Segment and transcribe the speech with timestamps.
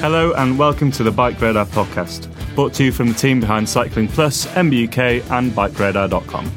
[0.00, 3.68] Hello and welcome to the Bike Radar podcast, brought to you from the team behind
[3.68, 6.52] Cycling Plus, MBUK, and BikeRadar.com.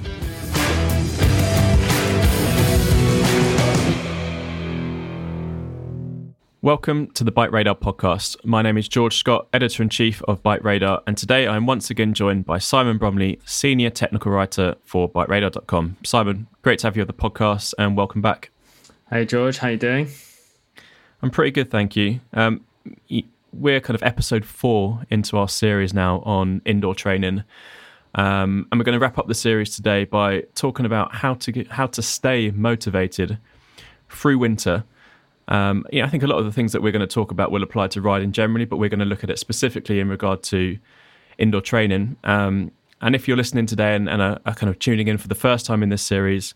[6.61, 8.37] Welcome to the Bike Radar podcast.
[8.45, 11.89] My name is George Scott, editor in chief of Bike Radar, and today I'm once
[11.89, 15.97] again joined by Simon Bromley, senior technical writer for BikeRadar.com.
[16.03, 18.51] Simon, great to have you on the podcast, and welcome back.
[19.09, 20.09] Hey George, how you doing?
[21.23, 22.19] I'm pretty good, thank you.
[22.33, 22.65] Um,
[23.53, 27.43] we're kind of episode four into our series now on indoor training.
[28.15, 31.51] Um, and we're going to wrap up the series today by talking about how to
[31.51, 33.37] get, how to stay motivated
[34.09, 34.83] through winter
[35.51, 37.51] um, yeah, I think a lot of the things that we're going to talk about
[37.51, 40.43] will apply to riding generally, but we're going to look at it specifically in regard
[40.43, 40.77] to
[41.37, 42.15] indoor training.
[42.23, 45.27] Um, and if you're listening today and, and are, are, kind of tuning in for
[45.27, 46.53] the first time in this series,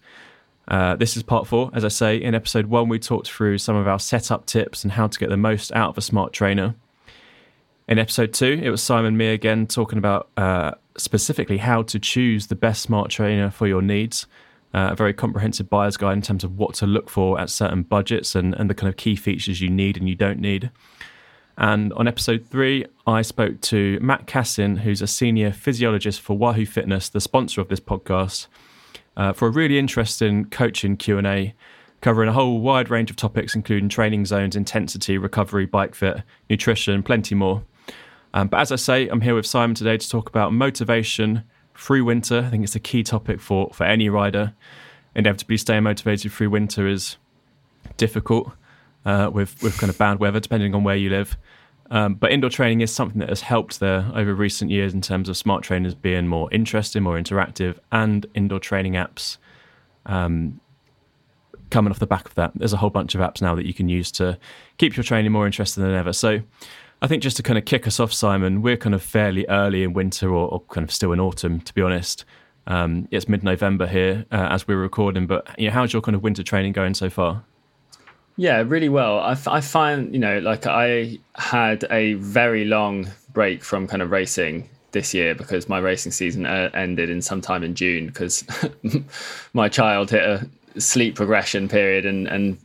[0.68, 1.70] uh, this is part four.
[1.74, 4.94] As I say, in episode one, we talked through some of our setup tips and
[4.94, 6.76] how to get the most out of a smart trainer.
[7.88, 12.48] In episode two, it was Simon me again talking about uh, specifically how to choose
[12.48, 14.26] the best smart trainer for your needs
[14.76, 17.82] uh, a very comprehensive buyer's guide in terms of what to look for at certain
[17.82, 20.70] budgets and, and the kind of key features you need and you don't need.
[21.58, 26.66] And on episode three, I spoke to Mac Cassin, who's a senior physiologist for Wahoo
[26.66, 28.48] Fitness, the sponsor of this podcast,
[29.18, 31.54] uh, for a really interesting coaching Q and A,
[32.02, 37.04] covering a whole wide range of topics, including training zones, intensity, recovery, bike fit, nutrition,
[37.04, 37.64] plenty more.
[38.34, 41.44] Um, but as I say, I'm here with Simon today to talk about motivation,
[41.78, 42.44] through winter.
[42.46, 44.54] I think it's a key topic for, for any rider.
[45.16, 47.18] Inevitably, staying motivated through winter is
[47.98, 48.52] difficult
[49.06, 51.38] uh, with, with kind of bad weather, depending on where you live.
[51.92, 55.30] Um, but indoor training is something that has helped there over recent years in terms
[55.30, 59.38] of smart trainers being more interesting, more interactive, and indoor training apps
[60.08, 60.60] um,
[61.70, 62.52] coming off the back of that.
[62.56, 64.38] There's a whole bunch of apps now that you can use to
[64.78, 66.12] keep your training more interesting than ever.
[66.12, 66.42] So
[67.02, 69.84] I think just to kind of kick us off, Simon, we're kind of fairly early
[69.84, 72.26] in winter or, or kind of still in autumn, to be honest.
[72.68, 76.24] Um, it's mid-November here uh, as we're recording, but you know, how's your kind of
[76.24, 77.44] winter training going so far?
[78.38, 79.20] Yeah, really well.
[79.20, 84.12] I, I find, you know, like I had a very long break from kind of
[84.12, 88.44] racing this year because my racing season uh, ended in sometime in June because
[89.54, 92.58] my child hit a sleep progression period and and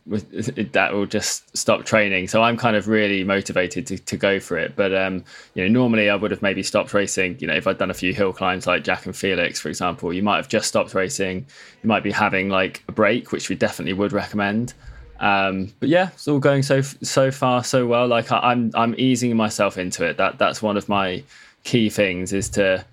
[0.73, 2.27] that will just stop training.
[2.27, 4.75] So i'm kind of really motivated to, to go for it.
[4.75, 5.23] But um
[5.53, 7.93] you know normally i would have maybe stopped racing you know if i'd done a
[7.93, 11.45] few hill climbs like jack and felix for example you might have just stopped racing.
[11.83, 14.73] You might be having like a break which we definitely would recommend
[15.21, 18.93] um but yeah it's all going so so far so well like I, i'm i'm
[18.97, 21.23] easing myself into it that that's one of my
[21.63, 22.83] key things is to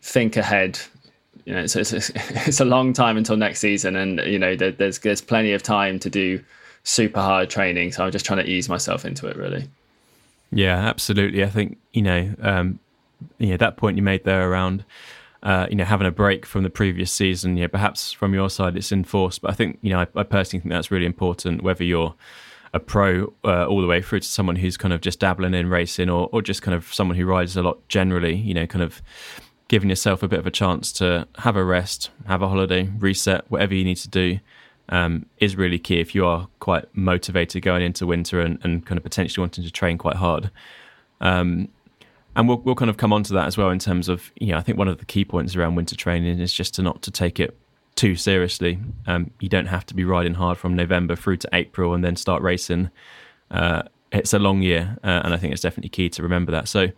[0.00, 0.78] think ahead
[1.44, 4.72] you know, it's, it's, it's a long time until next season, and you know, there,
[4.72, 6.42] there's there's plenty of time to do
[6.84, 7.92] super hard training.
[7.92, 9.68] So I'm just trying to ease myself into it, really.
[10.52, 11.44] Yeah, absolutely.
[11.44, 12.78] I think you know, um,
[13.50, 14.84] know, that point you made there around.
[15.44, 18.48] Uh, you know, having a break from the previous season, You know, perhaps from your
[18.48, 21.62] side it's enforced, but I think you know, I, I personally think that's really important.
[21.62, 22.14] Whether you're
[22.72, 25.68] a pro uh, all the way through to someone who's kind of just dabbling in
[25.68, 28.82] racing, or or just kind of someone who rides a lot generally, you know, kind
[28.82, 29.02] of
[29.68, 33.44] giving yourself a bit of a chance to have a rest, have a holiday, reset,
[33.50, 34.38] whatever you need to do,
[34.88, 38.98] um, is really key if you are quite motivated going into winter and, and kind
[38.98, 40.50] of potentially wanting to train quite hard.
[41.20, 41.68] Um,
[42.36, 44.48] and we'll, we'll kind of come on to that as well in terms of, you
[44.48, 47.02] know, I think one of the key points around winter training is just to not
[47.02, 47.56] to take it
[47.94, 48.78] too seriously.
[49.06, 52.16] Um, you don't have to be riding hard from November through to April and then
[52.16, 52.90] start racing.
[53.50, 53.82] Uh,
[54.12, 56.68] it's a long year, uh, and I think it's definitely key to remember that.
[56.68, 56.88] So,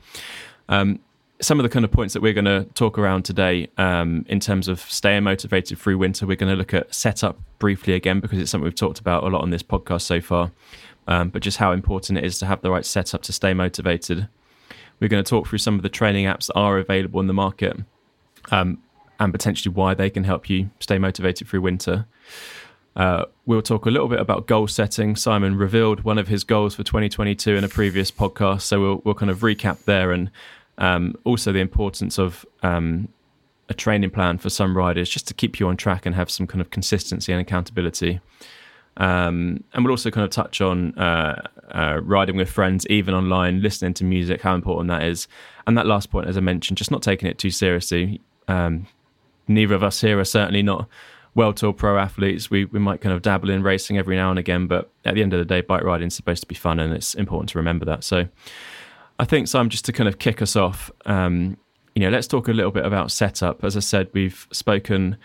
[0.69, 1.00] um,
[1.41, 4.41] some of the kind of points that we're going to talk around today um, in
[4.41, 6.27] terms of staying motivated through winter.
[6.27, 9.27] We're going to look at setup briefly again because it's something we've talked about a
[9.27, 10.50] lot on this podcast so far,
[11.06, 14.29] um, but just how important it is to have the right setup to stay motivated.
[15.01, 17.35] We're going to talk through some of the training apps that are available in the
[17.35, 17.77] market
[18.51, 18.79] um,
[19.21, 22.07] and potentially why they can help you stay motivated through winter.
[22.95, 25.17] Uh, we'll talk a little bit about goal setting.
[25.17, 29.15] Simon revealed one of his goals for 2022 in a previous podcast, so we'll, we'll
[29.15, 30.31] kind of recap there and
[30.79, 33.09] um, also, the importance of um,
[33.69, 36.47] a training plan for some riders just to keep you on track and have some
[36.47, 38.21] kind of consistency and accountability.
[38.99, 43.61] Um, and we'll also kind of touch on uh, uh, riding with friends, even online,
[43.61, 45.29] listening to music, how important that is.
[45.67, 48.21] And that last point, as I mentioned, just not taking it too seriously.
[48.49, 48.87] Um,
[49.49, 50.89] neither of us here are certainly not
[51.35, 52.51] World Tour pro athletes.
[52.51, 55.23] We we might kind of dabble in racing every now and again, but at the
[55.23, 57.59] end of the day, bike riding is supposed to be fun, and it's important to
[57.59, 58.05] remember that.
[58.05, 58.27] So,
[59.21, 61.59] I think Simon, just to kind of kick us off, um,
[61.95, 63.63] you know, let's talk a little bit about setup.
[63.63, 65.19] As I said, we've spoken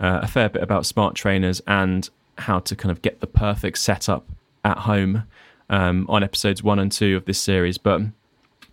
[0.00, 3.78] uh, a fair bit about smart trainers and how to kind of get the perfect
[3.78, 4.26] setup
[4.64, 5.24] at home
[5.70, 7.78] um, on episodes one and two of this series.
[7.78, 8.00] But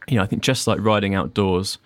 [0.08, 1.78] you know, I think just like riding outdoors,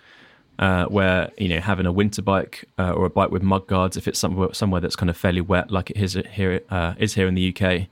[0.58, 3.96] uh, where you know having a winter bike uh, or a bike with mud guards,
[3.96, 7.14] if it's somewhere somewhere that's kind of fairly wet, like it is here uh, is
[7.14, 7.88] here in the UK,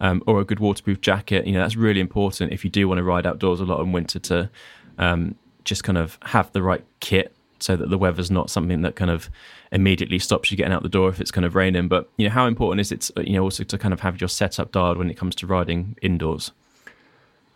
[0.00, 2.98] um, or a good waterproof jacket, you know that's really important if you do want
[2.98, 4.50] to ride outdoors a lot in winter to
[4.98, 5.34] um,
[5.64, 9.10] just kind of have the right kit so that the weather's not something that kind
[9.10, 9.30] of
[9.72, 11.88] immediately stops you getting out the door if it's kind of raining.
[11.88, 14.20] But you know, how important is it, to, you know, also to kind of have
[14.20, 16.52] your setup dialed when it comes to riding indoors?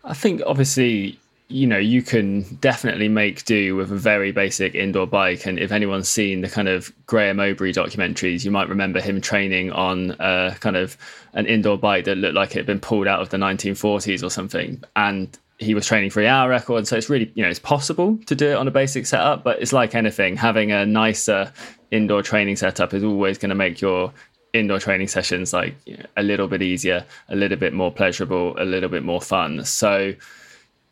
[0.03, 5.05] I think obviously, you know, you can definitely make do with a very basic indoor
[5.05, 5.45] bike.
[5.45, 9.71] And if anyone's seen the kind of Graham Obree documentaries, you might remember him training
[9.71, 10.97] on a kind of
[11.33, 14.29] an indoor bike that looked like it had been pulled out of the 1940s or
[14.29, 14.83] something.
[14.95, 16.87] And he was training for hour record.
[16.87, 19.61] So it's really, you know, it's possible to do it on a basic setup, but
[19.61, 20.35] it's like anything.
[20.35, 21.53] Having a nicer
[21.91, 24.11] indoor training setup is always going to make your
[24.53, 25.75] indoor training sessions like
[26.17, 29.63] a little bit easier, a little bit more pleasurable, a little bit more fun.
[29.63, 30.13] So,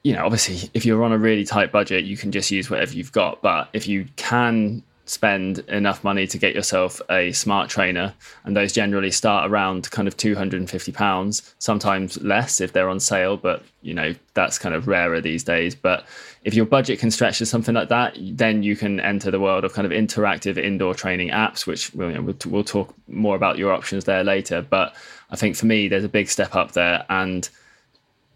[0.03, 2.93] you know, obviously, if you're on a really tight budget, you can just use whatever
[2.93, 3.41] you've got.
[3.41, 8.13] But if you can spend enough money to get yourself a smart trainer
[8.43, 13.35] and those generally start around kind of 250 pounds sometimes less if they're on sale
[13.35, 15.73] but you know that's kind of rarer these days.
[15.73, 16.05] But
[16.43, 19.63] if your budget can stretch to something like that then you can enter the world
[19.63, 23.35] of kind of interactive indoor training apps which we'll, you know, we'll, we'll talk more
[23.35, 24.61] about your options there later.
[24.61, 24.95] But
[25.31, 27.49] i think for me there's a big step up there and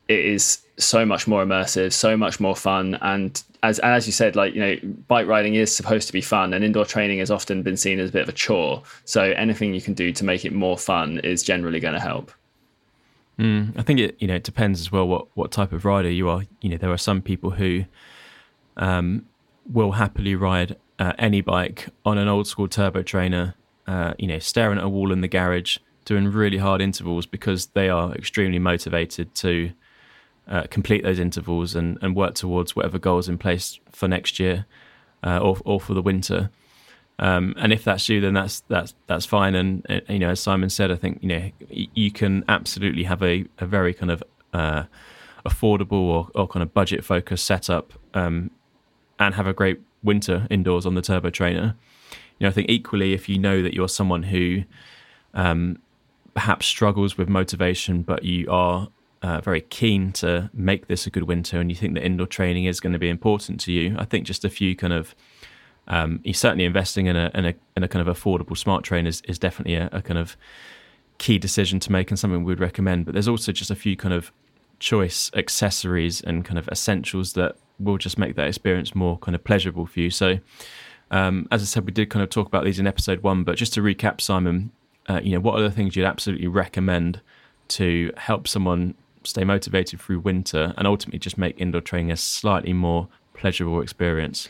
[0.07, 4.35] it is so much more immersive, so much more fun, and as as you said,
[4.35, 4.75] like you know,
[5.07, 8.09] bike riding is supposed to be fun, and indoor training has often been seen as
[8.09, 8.83] a bit of a chore.
[9.05, 12.31] So anything you can do to make it more fun is generally going to help.
[13.39, 16.09] Mm, I think it you know it depends as well what what type of rider
[16.09, 16.43] you are.
[16.61, 17.85] You know, there are some people who
[18.77, 19.25] um,
[19.71, 23.55] will happily ride uh, any bike on an old school turbo trainer.
[23.85, 27.67] Uh, you know, staring at a wall in the garage, doing really hard intervals because
[27.67, 29.71] they are extremely motivated to
[30.47, 34.65] uh, complete those intervals and, and work towards whatever goals in place for next year
[35.23, 36.49] uh, or, or for the winter.
[37.19, 39.55] Um, and if that's you, then that's that's that's fine.
[39.55, 43.21] And uh, you know, as Simon said, I think you know you can absolutely have
[43.21, 44.83] a, a very kind of uh,
[45.45, 48.49] affordable or, or kind of budget focused setup um,
[49.19, 51.75] and have a great winter indoors on the turbo trainer.
[52.39, 54.63] You know, I think equally if you know that you're someone who
[55.33, 55.79] um,
[56.33, 58.89] perhaps struggles with motivation, but you are
[59.23, 62.65] uh, very keen to make this a good winter and you think that indoor training
[62.65, 65.15] is going to be important to you, I think just a few kind of
[65.87, 69.07] um, you're certainly investing in a, in a in a kind of affordable smart train
[69.07, 70.37] is, is definitely a, a, kind of
[71.17, 73.05] key decision to make and something we'd recommend.
[73.05, 74.31] But there's also just a few kind of
[74.79, 79.43] choice accessories and kind of essentials that will just make that experience more kind of
[79.43, 80.09] pleasurable for you.
[80.09, 80.39] So
[81.11, 83.55] um, as I said, we did kind of talk about these in episode one, but
[83.55, 84.71] just to recap, Simon,
[85.09, 87.21] uh, you know, what are the things you'd absolutely recommend
[87.69, 92.73] to help someone stay motivated through winter, and ultimately just make indoor training a slightly
[92.73, 94.49] more pleasurable experience?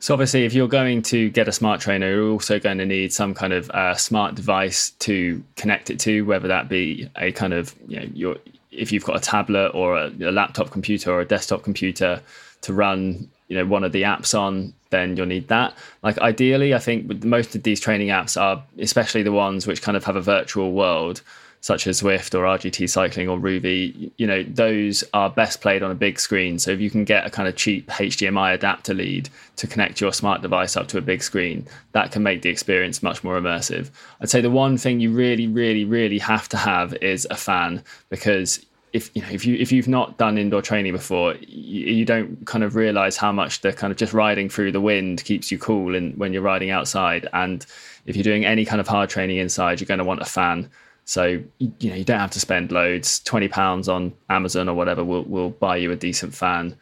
[0.00, 3.12] So obviously, if you're going to get a smart trainer, you're also going to need
[3.12, 7.52] some kind of uh, smart device to connect it to, whether that be a kind
[7.52, 8.36] of you know your
[8.70, 12.20] if you've got a tablet or a, a laptop computer or a desktop computer
[12.60, 16.74] to run you know one of the apps on then you'll need that like ideally
[16.74, 20.16] i think most of these training apps are especially the ones which kind of have
[20.16, 21.22] a virtual world
[21.60, 25.90] such as Zwift or RGT Cycling or Rouvy, you know, those are best played on
[25.90, 26.58] a big screen.
[26.58, 30.12] So if you can get a kind of cheap HDMI adapter lead to connect your
[30.12, 33.90] smart device up to a big screen, that can make the experience much more immersive.
[34.20, 37.82] I'd say the one thing you really, really, really have to have is a fan
[38.08, 42.04] because if you know if you if you've not done indoor training before, you, you
[42.04, 45.52] don't kind of realize how much the kind of just riding through the wind keeps
[45.52, 47.28] you cool and when you're riding outside.
[47.32, 47.66] And
[48.06, 50.70] if you're doing any kind of hard training inside, you're going to want a fan
[51.08, 53.20] so you know you don't have to spend loads.
[53.20, 56.76] Twenty pounds on Amazon or whatever will will buy you a decent fan.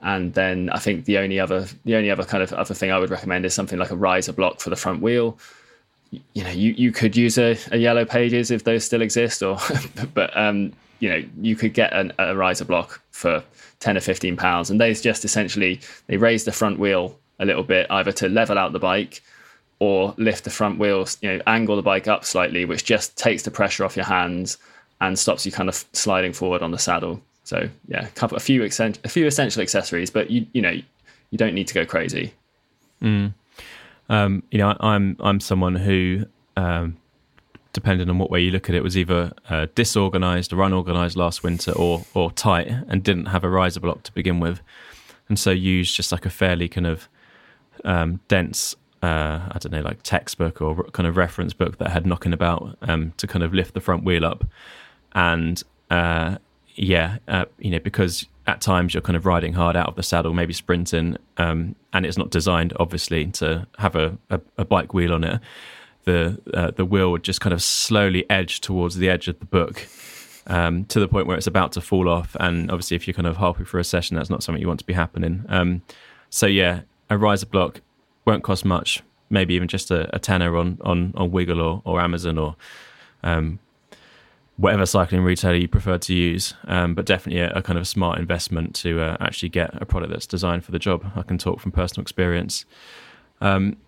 [0.00, 2.98] And then I think the only other the only other kind of other thing I
[2.98, 5.38] would recommend is something like a riser block for the front wheel.
[6.10, 9.58] You know, you, you could use a, a yellow pages if those still exist, or
[10.12, 13.44] but um, you know you could get an, a riser block for
[13.78, 17.62] ten or fifteen pounds, and they just essentially they raise the front wheel a little
[17.62, 19.22] bit either to level out the bike
[19.80, 23.42] or lift the front wheels, you know, angle the bike up slightly, which just takes
[23.44, 24.58] the pressure off your hands
[25.00, 27.22] and stops you kind of sliding forward on the saddle.
[27.44, 28.68] So yeah, a, couple, a few a
[29.08, 30.76] few essential accessories, but you you know
[31.30, 32.34] you don't need to go crazy.
[33.02, 33.34] Mm.
[34.08, 36.96] Um, you know, I'm I'm someone who, um,
[37.72, 41.42] depending on what way you look at it, was either uh, disorganized or unorganized last
[41.42, 44.60] winter, or or tight and didn't have a riser block to begin with,
[45.28, 47.08] and so used just like a fairly kind of
[47.84, 51.90] um, dense uh, I don't know, like textbook or kind of reference book that I
[51.90, 54.44] had knocking about um, to kind of lift the front wheel up.
[55.12, 56.38] And uh,
[56.74, 60.02] yeah, uh, you know, because at times you're kind of riding hard out of the
[60.02, 64.94] saddle, maybe sprinting, um, and it's not designed, obviously, to have a, a, a bike
[64.94, 65.40] wheel on it.
[66.04, 69.44] The uh, the wheel would just kind of slowly edge towards the edge of the
[69.44, 69.86] book.
[70.46, 73.26] Um, to the point where it's about to fall off, and obviously, if you're kind
[73.26, 75.44] of halfway through a session, that's not something you want to be happening.
[75.50, 75.82] Um,
[76.30, 77.82] so yeah, a riser block
[78.28, 81.98] won't cost much, maybe even just a, a tenner on, on, on Wiggle or, or
[81.98, 82.56] Amazon or
[83.22, 83.58] um,
[84.58, 86.52] whatever cycling retailer you prefer to use.
[86.66, 90.12] Um, but definitely a, a, kind of smart investment to uh, actually get a product
[90.12, 91.10] that's designed for the job.
[91.16, 92.66] I can talk from personal experience.
[93.40, 93.78] Um,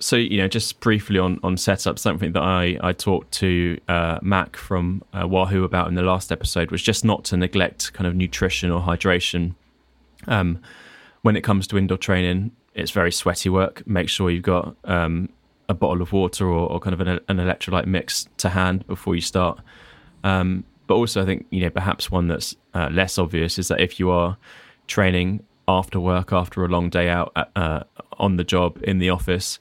[0.00, 4.18] so you know, just briefly on on setup, something that I I talked to uh,
[4.22, 8.08] Mac from uh, Wahoo about in the last episode was just not to neglect kind
[8.08, 9.54] of nutrition or hydration
[10.26, 10.58] um,
[11.22, 13.86] when it comes to indoor training it's very sweaty work.
[13.86, 15.28] Make sure you've got um,
[15.68, 19.14] a bottle of water or, or kind of an, an, electrolyte mix to hand before
[19.14, 19.60] you start.
[20.22, 23.80] Um, but also, I think you know perhaps one that's uh, less obvious is that
[23.80, 24.36] if you are
[24.86, 27.84] training after work, after a long day out at, uh,
[28.18, 29.58] on the job in the office,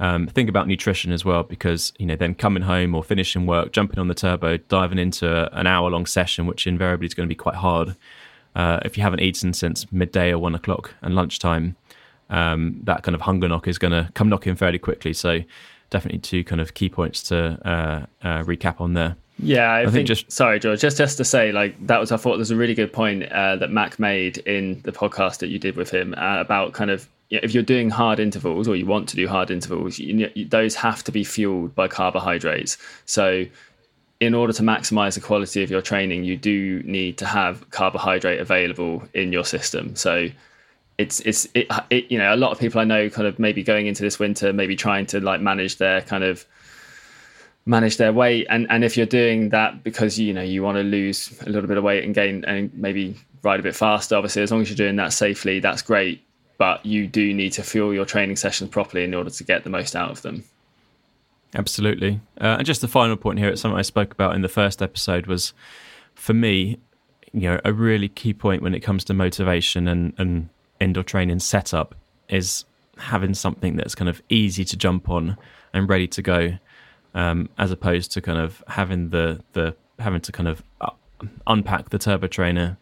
[0.00, 3.72] um, think about nutrition as well because you know then coming home or finishing work,
[3.72, 7.32] jumping on the turbo, diving into an hour long session, which invariably is going to
[7.32, 7.96] be quite hard.
[8.54, 11.76] Uh, if you haven't eaten since midday or one o'clock and lunchtime,
[12.34, 15.12] um, that kind of hunger knock is going to come knocking fairly quickly.
[15.12, 15.40] So
[15.90, 19.16] definitely two kind of key points to uh, uh, recap on there.
[19.38, 20.80] Yeah, I, I think, think, just sorry, George.
[20.80, 23.56] Just just to say, like that was I thought there's a really good point uh,
[23.56, 27.08] that Mac made in the podcast that you did with him uh, about kind of
[27.30, 30.74] if you're doing hard intervals or you want to do hard intervals, you, you, those
[30.76, 32.76] have to be fueled by carbohydrates.
[33.06, 33.44] So
[34.20, 38.40] in order to maximize the quality of your training, you do need to have carbohydrate
[38.40, 39.96] available in your system.
[39.96, 40.28] So
[40.98, 43.62] it's it's it, it, you know a lot of people I know kind of maybe
[43.62, 46.46] going into this winter maybe trying to like manage their kind of
[47.66, 48.46] manage their weight.
[48.50, 51.68] And and if you're doing that because you know you want to lose a little
[51.68, 54.70] bit of weight and gain and maybe ride a bit faster obviously as long as
[54.70, 56.22] you're doing that safely that's great.
[56.56, 59.70] But you do need to fuel your training sessions properly in order to get the
[59.70, 60.44] most out of them.
[61.56, 62.20] Absolutely.
[62.40, 64.80] Uh, and just the final point here it's something I spoke about in the first
[64.82, 65.52] episode was
[66.14, 66.78] for me
[67.32, 70.48] you know a really key point when it comes to motivation and and
[70.84, 71.94] indoor training setup
[72.28, 72.64] is
[72.96, 75.36] having something that's kind of easy to jump on
[75.72, 76.58] and ready to go,
[77.14, 80.90] um, as opposed to kind of having the the having to kind of uh,
[81.46, 82.76] unpack the turbo trainer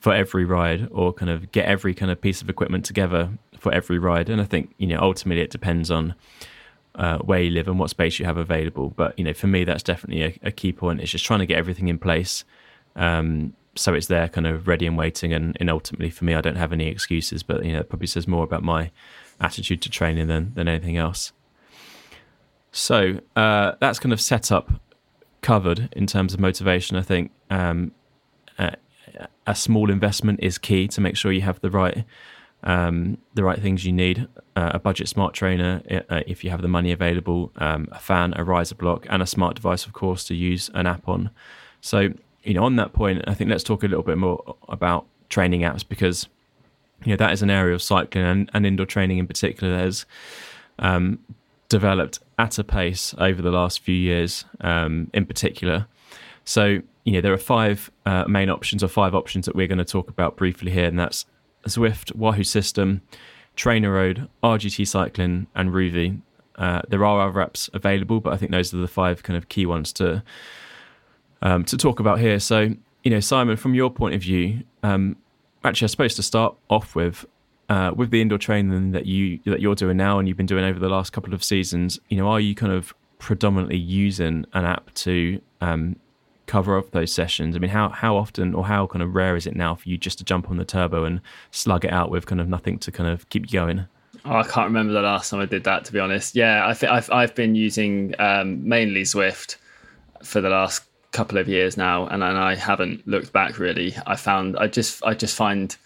[0.00, 3.72] for every ride or kind of get every kind of piece of equipment together for
[3.72, 4.28] every ride.
[4.28, 6.14] And I think you know ultimately it depends on
[6.94, 8.90] uh, where you live and what space you have available.
[8.90, 11.00] But you know for me that's definitely a, a key point.
[11.00, 12.44] It's just trying to get everything in place.
[12.96, 16.40] Um, so it's there kind of ready and waiting and, and ultimately for me I
[16.40, 18.90] don't have any excuses but you know it probably says more about my
[19.40, 21.32] attitude to training than than anything else.
[22.70, 24.70] So uh, that's kind of set up
[25.42, 27.32] covered in terms of motivation I think.
[27.50, 27.92] Um,
[28.58, 28.76] a,
[29.46, 32.04] a, small investment is key to make sure you have the right
[32.62, 34.28] um, the right things you need.
[34.54, 38.32] Uh, a budget smart trainer uh, if you have the money available um, a fan
[38.36, 41.30] a riser block and a smart device of course to use an app on.
[41.80, 45.06] So you know, on that point, I think let's talk a little bit more about
[45.28, 46.28] training apps because
[47.04, 49.82] you know that is an area of cycling and, and indoor training in particular that
[49.82, 50.06] has
[50.78, 51.18] um,
[51.68, 55.86] developed at a pace over the last few years, um, in particular.
[56.44, 59.78] So you know there are five uh, main options or five options that we're going
[59.78, 61.26] to talk about briefly here, and that's
[61.66, 63.02] Zwift, Wahoo System,
[63.56, 66.20] TrainerRoad, RGT Cycling, and Rouvy.
[66.56, 69.48] Uh, there are other apps available, but I think those are the five kind of
[69.48, 70.22] key ones to
[71.42, 72.38] um, to talk about here.
[72.38, 72.70] So,
[73.02, 75.16] you know, Simon, from your point of view, um,
[75.64, 77.26] actually, I suppose to start off with,
[77.68, 80.64] uh, with the indoor training that you that you're doing now and you've been doing
[80.64, 84.64] over the last couple of seasons, you know, are you kind of predominantly using an
[84.64, 85.96] app to um,
[86.46, 87.56] cover up those sessions?
[87.56, 89.96] I mean, how how often or how kind of rare is it now for you
[89.96, 91.20] just to jump on the turbo and
[91.50, 93.86] slug it out with kind of nothing to kind of keep you going?
[94.24, 95.84] Oh, I can't remember the last time I did that.
[95.86, 99.56] To be honest, yeah, I think I've I've been using um, mainly Zwift
[100.22, 103.94] for the last couple of years now, and, and I haven't looked back really.
[104.06, 105.76] I found I just I just find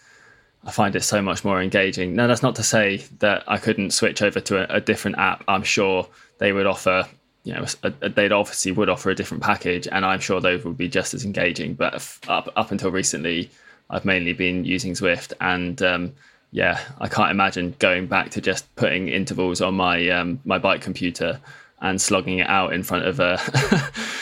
[0.65, 2.15] I find it so much more engaging.
[2.15, 5.43] Now that's not to say that I couldn't switch over to a, a different app.
[5.47, 6.07] I'm sure
[6.39, 7.07] they would offer
[7.47, 10.65] you know, a, a, they'd obviously would offer a different package, and I'm sure those
[10.65, 11.75] would be just as engaging.
[11.75, 11.93] But
[12.27, 13.49] up up until recently,
[13.89, 16.13] I've mainly been using Zwift, and um,
[16.51, 20.81] yeah, I can't imagine going back to just putting intervals on my um, my bike
[20.81, 21.39] computer
[21.81, 23.39] and slogging it out in front of a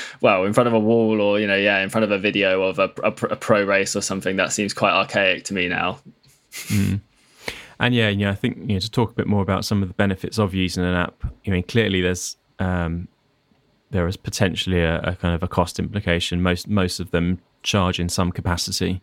[0.22, 2.64] well in front of a wall or you know yeah in front of a video
[2.64, 6.00] of a, a, a pro race or something that seems quite archaic to me now.
[6.52, 7.02] Mm.
[7.80, 9.82] and yeah you know i think you know to talk a bit more about some
[9.82, 13.10] of the benefits of using an app i mean clearly there's um,
[13.92, 16.42] there is potentially a, a, kind of a cost implication.
[16.42, 19.02] Most most of them charge in some capacity.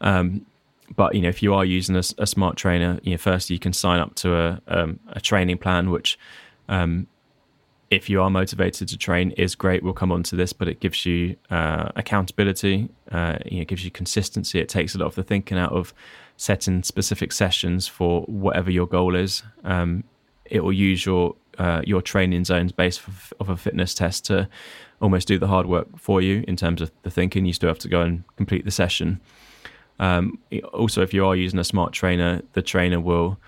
[0.00, 0.46] Um,
[0.94, 3.58] but you know if you are using a, a, smart trainer you know first you
[3.58, 6.18] can sign up to a, um, a training plan which
[6.68, 7.06] um,
[7.94, 10.80] if you are motivated to train is great we'll come on to this but it
[10.80, 14.58] gives you uh, accountability uh, you know, it gives you consistency.
[14.58, 15.94] It takes a lot of the thinking out of
[16.36, 19.44] setting specific sessions for whatever your goal is.
[19.62, 20.02] Um,
[20.44, 23.02] it will use your uh, your training zones based
[23.38, 24.48] of a fitness test to
[25.00, 27.46] almost do the hard work for you in terms of the thinking.
[27.46, 29.20] You still have to go and complete the session.
[30.00, 30.40] Um,
[30.72, 33.38] also if you are using a smart trainer the trainer will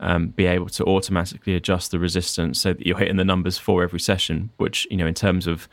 [0.00, 3.82] um, be able to automatically adjust the resistance so that you're hitting the numbers for
[3.82, 5.68] every session, which, you know, in terms of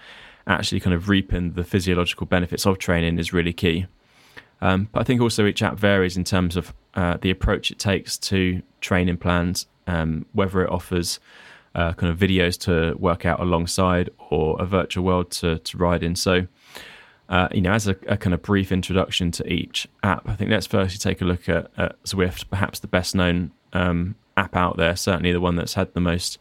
[0.48, 3.86] actually kind of reaping the physiological benefits of training is really key.
[4.62, 7.80] Um, but I think also each app varies in terms of uh, the approach it
[7.80, 11.20] takes to training plans, um, whether it offers
[11.76, 16.04] uh, kind of videos to work out alongside or a virtual world to, to ride
[16.04, 16.16] in.
[16.16, 16.48] So,
[17.30, 20.52] uh, you know, as a, a, kind of brief introduction to each app, I think
[20.52, 24.78] let's firstly take a look at, at Zwift, perhaps the best known um, app out
[24.78, 24.96] there.
[24.96, 26.38] Certainly, the one that's had the most,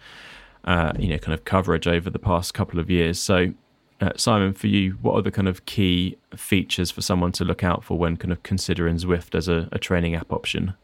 [0.64, 3.20] uh, you know, kind of coverage over the past couple of years.
[3.20, 3.52] So,
[4.00, 7.62] uh, Simon, for you, what are the kind of key features for someone to look
[7.62, 10.74] out for when kind of considering Zwift as a, a training app option?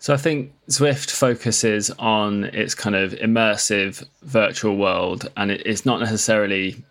[0.00, 6.00] So I think Zwift focuses on its kind of immersive virtual world, and it's not
[6.00, 6.82] necessarily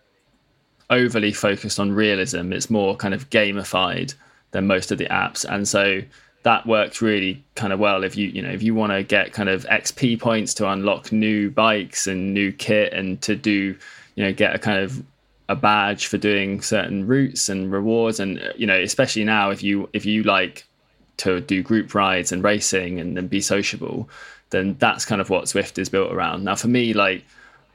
[0.90, 2.52] overly focused on realism.
[2.52, 4.14] It's more kind of gamified
[4.52, 6.02] than most of the apps, and so
[6.42, 8.02] that works really kind of well.
[8.04, 11.12] If you you know if you want to get kind of xp points to unlock
[11.12, 13.76] new bikes and new kit and to do
[14.14, 15.02] you know get a kind of
[15.48, 19.62] a badge for doing certain routes and rewards and uh, you know especially now if
[19.62, 20.64] you if you like
[21.16, 24.08] to do group rides and racing and then be sociable
[24.50, 26.44] then that's kind of what Zwift is built around.
[26.44, 27.24] Now for me like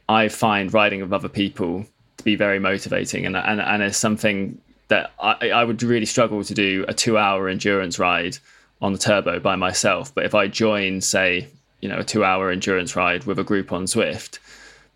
[0.08, 1.86] i find riding with other people
[2.18, 6.44] to be very motivating and and, and it's something that I, I would really struggle
[6.44, 8.38] to do a two hour endurance ride
[8.82, 10.14] on the turbo by myself.
[10.14, 11.48] But if I join, say,
[11.82, 14.40] you know, a two hour endurance ride with a group on Zwift,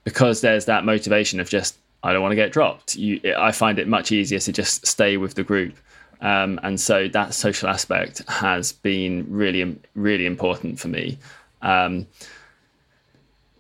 [0.04, 2.96] because there's that motivation of just, I don't want to get dropped.
[2.96, 5.76] You, I find it much easier to just stay with the group.
[6.22, 11.18] Um, and so that social aspect has been really, really important for me.
[11.62, 12.08] Um,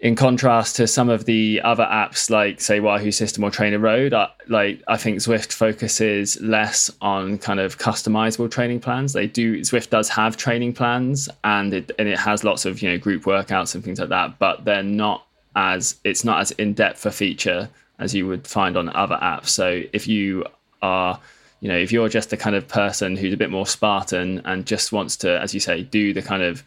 [0.01, 4.13] in contrast to some of the other apps like say Wahoo System or Trainer Road,
[4.13, 9.11] I, like I think Zwift focuses less on kind of customizable training plans.
[9.11, 12.89] They do Zwift does have training plans and it and it has lots of you
[12.89, 16.73] know group workouts and things like that, but they're not as it's not as in
[16.73, 19.47] depth a feature as you would find on other apps.
[19.47, 20.45] So if you
[20.81, 21.19] are
[21.59, 24.65] you know if you're just a kind of person who's a bit more Spartan and
[24.65, 26.63] just wants to, as you say, do the kind of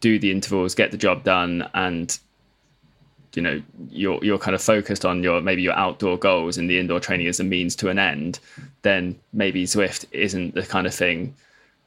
[0.00, 2.18] do the intervals, get the job done, and
[3.36, 6.78] you know you're you're kind of focused on your maybe your outdoor goals and the
[6.78, 8.40] indoor training as a means to an end,
[8.82, 11.34] then maybe Zwift isn't the kind of thing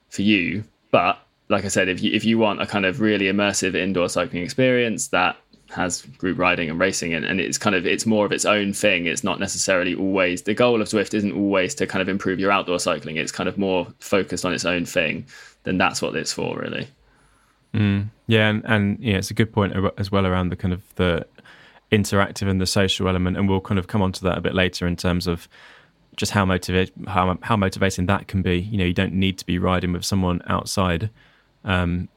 [0.09, 0.63] for you.
[0.91, 4.07] But like I said, if you if you want a kind of really immersive indoor
[4.09, 5.35] cycling experience that
[5.71, 8.73] has group riding and racing and, and it's kind of it's more of its own
[8.73, 12.39] thing it's not necessarily always the goal of Zwift isn't always to kind of improve
[12.39, 15.23] your outdoor cycling it's kind of more focused on its own thing
[15.65, 16.87] then that's what it's for really
[17.75, 20.81] mm, yeah and, and yeah it's a good point as well around the kind of
[20.95, 21.23] the
[21.91, 24.53] interactive and the social element, and we'll kind of come on to that a bit
[24.53, 25.47] later in terms of
[26.15, 28.59] just how motivate how how motivating that can be.
[28.59, 31.09] You know, you don't need to be riding with someone outside
[31.63, 32.09] um,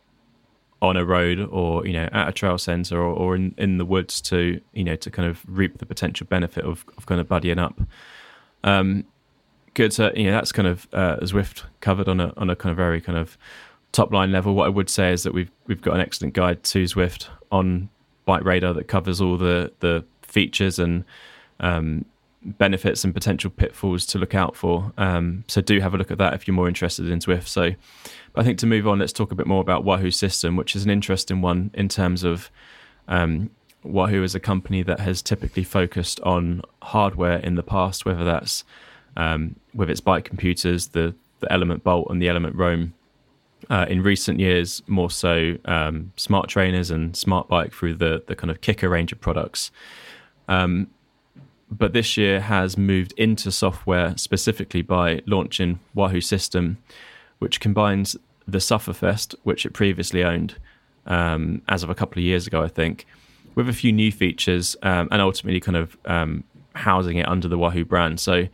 [0.83, 3.85] on a road or you know at a trail centre or, or in, in the
[3.85, 7.29] woods to you know to kind of reap the potential benefit of, of kind of
[7.29, 7.81] buddying up.
[8.65, 9.05] Um,
[9.75, 9.93] good.
[9.93, 12.77] So you know that's kind of uh, Zwift covered on a on a kind of
[12.77, 13.39] very kind of
[13.93, 14.55] top line level.
[14.55, 17.89] What I would say is that we've we've got an excellent guide to Zwift on
[18.25, 21.05] Bike Radar that covers all the the features and
[21.61, 22.05] um,
[22.45, 24.93] benefits and potential pitfalls to look out for.
[24.99, 27.47] Um, so do have a look at that if you're more interested in Zwift.
[27.47, 27.73] So,
[28.35, 30.85] I think to move on, let's talk a bit more about Wahoo System, which is
[30.85, 32.51] an interesting one in terms of
[33.09, 33.51] um,
[33.85, 38.65] Wahoo is a company that has typically focused on hardware in the past, whether that's
[39.17, 42.95] um, with its bike computers, the the Element Bolt and the Element Roam
[43.71, 48.37] uh, in recent years, more so um, smart trainers and smart bike through the the
[48.37, 49.71] kind of Kickr range of products.
[50.49, 50.89] Um,
[51.71, 56.77] but this year has moved into software specifically by launching Wahoo System,
[57.39, 58.15] which combines
[58.47, 60.57] the Sufferfest, which it previously owned
[61.07, 63.07] um, as of a couple of years ago, I think,
[63.55, 66.45] with a few new features um, and ultimately kind of um,
[66.75, 68.21] housing it under the Wahoo brand.
[68.21, 68.47] So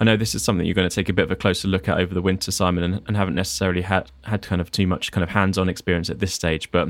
[0.00, 1.88] I know this is something you're going to take a bit of a closer look
[1.88, 5.12] at over the winter, Simon, and, and haven't necessarily had had kind of too much
[5.12, 6.88] kind of hands-on experience at this stage, but.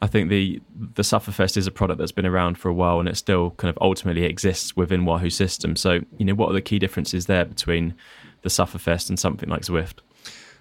[0.00, 3.08] I think the the Sufferfest is a product that's been around for a while and
[3.08, 5.76] it still kind of ultimately exists within Wahoo system.
[5.76, 7.94] So, you know, what are the key differences there between
[8.42, 10.00] the Sufferfest and something like Zwift?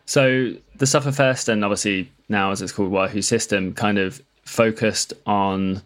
[0.06, 5.82] So the Sufferfest and obviously now as it's called Wahoo system kind of focused on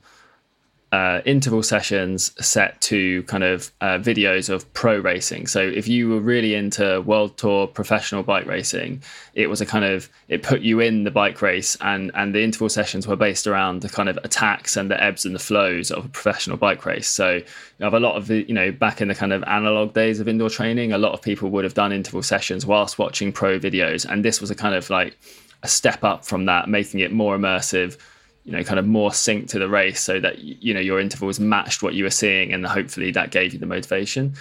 [0.96, 5.46] uh, interval sessions set to kind of uh, videos of pro racing.
[5.46, 9.04] So if you were really into world tour professional bike racing,
[9.34, 12.42] it was a kind of it put you in the bike race, and and the
[12.42, 15.92] interval sessions were based around the kind of attacks and the ebbs and the flows
[15.92, 17.10] of a professional bike race.
[17.10, 20.22] So you have a lot of you know back in the kind of analog days
[20.22, 23.60] of indoor training, a lot of people would have done interval sessions whilst watching pro
[23.60, 25.18] videos, and this was a kind of like
[25.62, 27.98] a step up from that, making it more immersive
[28.46, 31.40] you know kind of more synced to the race so that you know your intervals
[31.40, 34.34] matched what you were seeing and hopefully that gave you the motivation.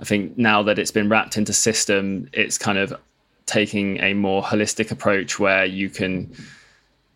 [0.00, 2.92] I think now that it's been wrapped into system it's kind of
[3.46, 6.34] taking a more holistic approach where you can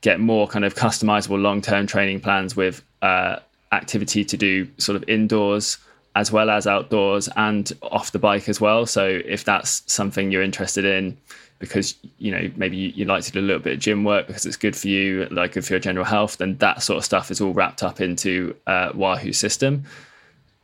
[0.00, 3.38] get more kind of customizable long-term training plans with uh,
[3.72, 5.78] activity to do sort of indoors
[6.14, 8.87] as well as outdoors and off the bike as well.
[8.87, 11.16] So if that's something you're interested in
[11.58, 14.26] because you know maybe you, you, like to do a little bit of gym work
[14.26, 16.38] because it's good for you, like good for your general health.
[16.38, 19.84] Then that sort of stuff is all wrapped up into uh, Wahoo system.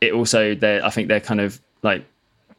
[0.01, 2.05] It also, they I think they're kind of like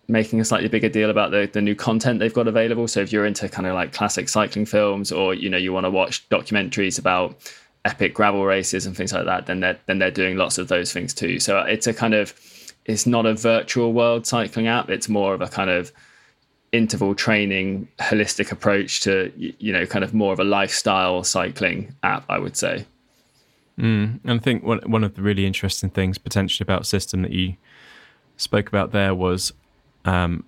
[0.09, 2.87] making a slightly bigger deal about the, the new content they've got available.
[2.89, 5.85] So if you're into kind of like classic cycling films, or you know you want
[5.85, 7.37] to watch documentaries about
[7.85, 10.93] epic gravel races and things like that, then they're then they're doing lots of those
[10.93, 11.39] things too.
[11.39, 12.35] So it's a kind of
[12.85, 14.91] it's not a virtual world cycling app.
[14.91, 15.93] It's more of a kind of
[16.75, 22.25] interval training holistic approach to you know kind of more of a lifestyle cycling app
[22.29, 22.85] i would say.
[23.79, 27.31] Mm, and i think one, one of the really interesting things potentially about system that
[27.31, 27.55] you
[28.37, 29.53] spoke about there was
[30.05, 30.45] um,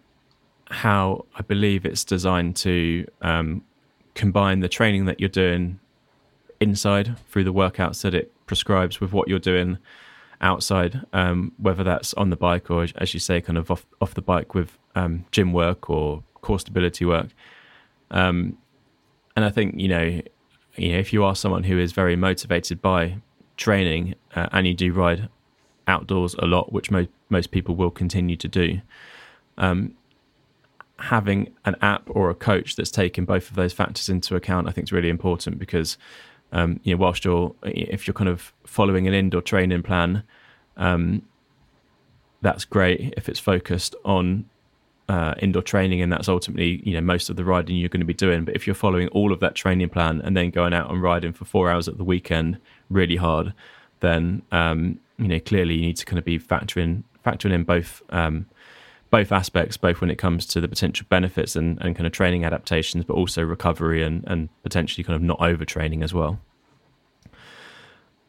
[0.69, 3.63] how i believe it's designed to um,
[4.15, 5.79] combine the training that you're doing
[6.59, 9.79] inside through the workouts that it prescribes with what you're doing
[10.41, 14.15] outside, um, whether that's on the bike or, as you say, kind of off off
[14.15, 17.29] the bike with um, gym work or core stability work.
[18.11, 18.59] Um,
[19.35, 20.21] and I think you know,
[20.77, 23.19] you know, if you are someone who is very motivated by
[23.57, 25.29] training uh, and you do ride
[25.87, 28.81] outdoors a lot, which most most people will continue to do,
[29.59, 29.95] um,
[30.99, 34.73] having an app or a coach that's taken both of those factors into account, I
[34.73, 35.99] think is really important because
[36.57, 40.23] um, you know, whilst you're if you're kind of following an indoor training plan,
[40.79, 41.21] um,
[42.41, 44.47] that's great if it's focused on
[45.11, 48.07] uh, indoor training and that's ultimately you know most of the riding you're going to
[48.07, 48.47] be doing.
[48.47, 51.35] But if you're following all of that training plan and then going out and riding
[51.35, 53.53] for four hours at the weekend really hard,
[54.01, 58.03] then um, you know clearly you need to kind of be factoring factoring in both
[58.09, 58.47] um,
[59.11, 62.45] both aspects, both when it comes to the potential benefits and, and kind of training
[62.45, 66.41] adaptations, but also recovery and, and potentially kind of not overtraining as well.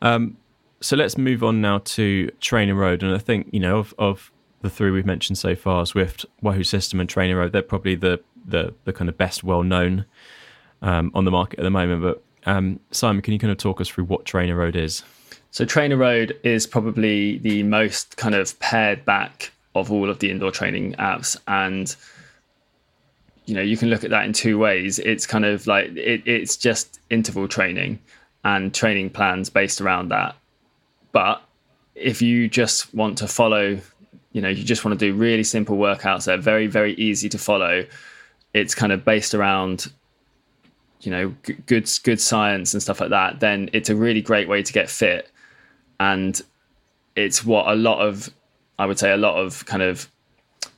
[0.02, 0.38] Um,
[0.82, 3.02] so let's move on now to TrainerRoad.
[3.02, 4.32] And I think, you know, of, of
[4.62, 7.52] the three we've mentioned so far, Zwift, Wahoo System, and Trainer Road.
[7.52, 10.06] they're probably the, the, the kind of best well known
[10.82, 12.02] um, on the market at the moment.
[12.02, 15.04] But um, Simon, can you kind of talk us through what Trainer Road is?
[15.52, 20.30] So Trainer Road is probably the most kind of pared back of all of the
[20.30, 21.96] indoor training apps and
[23.46, 26.22] you know you can look at that in two ways it's kind of like it,
[26.26, 28.00] it's just interval training
[28.48, 30.34] and training plans based around that.
[31.12, 31.42] But
[31.96, 33.80] if you just want to follow
[34.32, 37.28] you know you just want to do really simple workouts that are very very easy
[37.28, 37.84] to follow
[38.54, 39.92] it's kind of based around
[41.02, 41.34] you know
[41.66, 44.90] good good science and stuff like that then it's a really great way to get
[44.90, 45.30] fit.
[46.00, 46.40] And
[47.16, 48.30] it's what a lot of
[48.80, 50.10] I would say a lot of kind of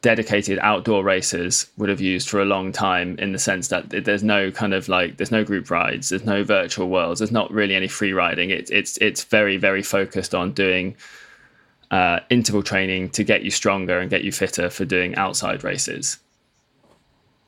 [0.01, 4.23] dedicated outdoor racers would have used for a long time in the sense that there's
[4.23, 7.75] no kind of like there's no group rides there's no virtual worlds there's not really
[7.75, 8.49] any free riding.
[8.49, 10.95] It's it's it's very very focused on doing
[11.91, 16.19] uh, interval training to get you stronger and get you fitter for doing outside races.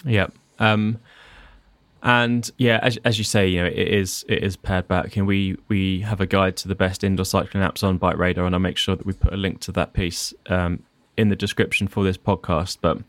[0.03, 0.27] Yeah
[0.59, 0.99] um
[2.03, 5.27] and yeah, as, as you say, you know, it is it is pared back, and
[5.27, 8.55] we we have a guide to the best indoor cycling apps on Bike Radar, and
[8.55, 10.81] I'll make sure that we put a link to that piece um,
[11.21, 12.79] in the description for this podcast.
[12.81, 12.99] But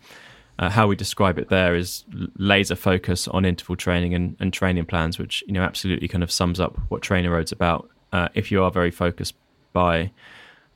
[0.59, 2.05] uh, how we describe it there is
[2.37, 6.31] laser focus on interval training and, and training plans, which you know absolutely kind of
[6.31, 7.89] sums up what TrainerRoad's about.
[8.13, 9.35] Uh, if you are very focused
[9.73, 10.11] by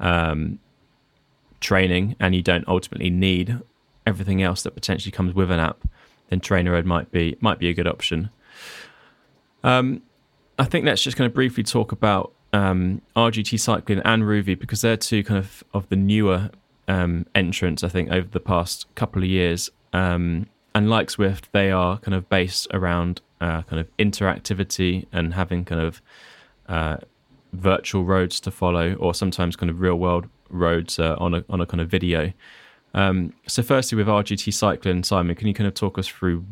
[0.00, 0.58] um,
[1.60, 3.60] training and you don't ultimately need
[4.06, 5.86] everything else that potentially comes with an app,
[6.30, 8.30] then TrainerRoad might be might be a good option.
[9.62, 10.02] Um,
[10.58, 14.80] I think let's just kind of briefly talk about um, RGT Cycling and Rouvy because
[14.80, 16.50] they're two kind of of the newer
[16.88, 19.70] um, entrants I think over the past couple of years.
[19.92, 25.32] Um, and like Zwift, they are kind of based around uh, kind of interactivity and
[25.34, 26.02] having kind of
[26.68, 26.98] uh,
[27.52, 31.60] virtual roads to follow, or sometimes kind of real world roads uh, on a on
[31.60, 32.32] a kind of video.
[32.94, 36.44] Um, so, firstly, with RGT Cycling, Simon, can you kind of talk us through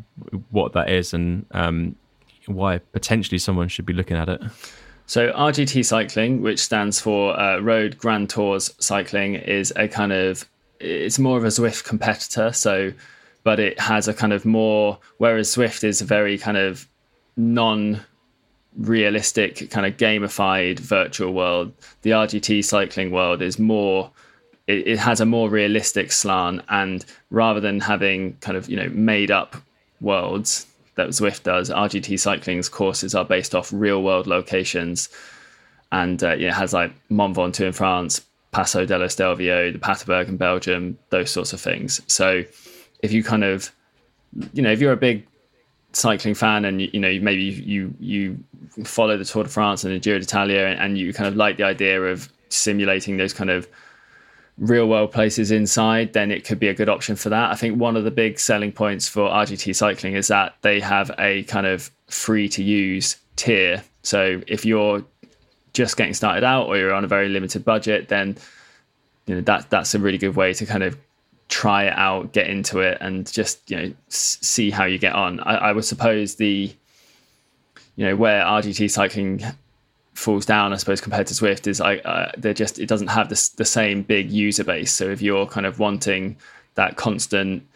[0.51, 1.95] what that is and um,
[2.45, 4.41] why potentially someone should be looking at it?
[5.07, 10.45] So, RGT Cycling, which stands for uh, Road Grand Tours Cycling, is a kind of
[10.79, 12.51] it's more of a Zwift competitor.
[12.51, 12.91] So,
[13.43, 16.87] but it has a kind of more whereas Zwift is a very kind of
[17.37, 18.01] non
[18.77, 24.11] realistic kind of gamified virtual world the rgt cycling world is more
[24.67, 28.89] it, it, has a more realistic slant and rather than having kind of you know
[28.89, 29.55] made up
[30.01, 35.09] worlds that Zwift does RGT cycling's courses are based off real world locations.
[35.91, 40.37] And uh, it has like Mont Ventoux in France Passo dello Stelvio the Paterberg in
[40.37, 42.01] Belgium those sorts of things.
[42.07, 42.43] So
[43.03, 43.69] if you kind of
[44.53, 45.27] you know if you're a big
[45.91, 48.41] cycling fan and you know maybe you you
[48.85, 51.57] follow the Tour de France and the Giro d'Italia and, and you kind of like
[51.57, 53.67] the idea of simulating those kind of
[54.57, 57.51] real world places inside, then it could be a good option for that.
[57.51, 61.11] I think one of the big selling points for RGT cycling is that they have
[61.19, 63.83] a kind of free to use tier.
[64.03, 65.03] So if you're
[65.73, 68.37] just getting started out or you're on a very limited budget, then
[69.25, 70.97] you know that that's a really good way to kind of
[71.49, 75.39] try it out, get into it, and just you know see how you get on.
[75.41, 76.73] I, I would suppose the
[77.95, 79.43] you know where RGT cycling
[80.15, 83.29] falls down, I suppose, compared to Zwift is I uh, they're just it doesn't have
[83.29, 84.91] the the same big user base.
[84.91, 86.37] So if you're kind of wanting
[86.75, 87.67] that constant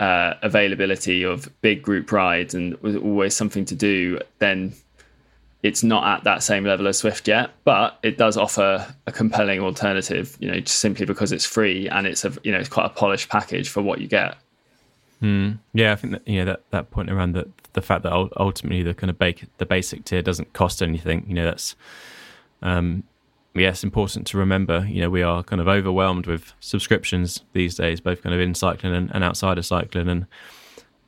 [0.00, 4.72] uh, availability of big group rides and always something to do, then
[5.62, 9.60] it's not at that same level as Zwift yet, but it does offer a compelling
[9.60, 10.36] alternative.
[10.40, 12.90] You know, just simply because it's free and it's a you know it's quite a
[12.90, 14.36] polished package for what you get.
[15.22, 15.58] Mm.
[15.72, 18.82] Yeah, I think that you know that, that point around the the fact that ultimately
[18.82, 21.24] the kind of bake, the basic tier doesn't cost anything.
[21.28, 21.76] You know, that's
[22.60, 23.04] um,
[23.54, 24.84] yes, important to remember.
[24.86, 28.54] You know, we are kind of overwhelmed with subscriptions these days, both kind of in
[28.54, 30.26] cycling and, and outside of cycling, and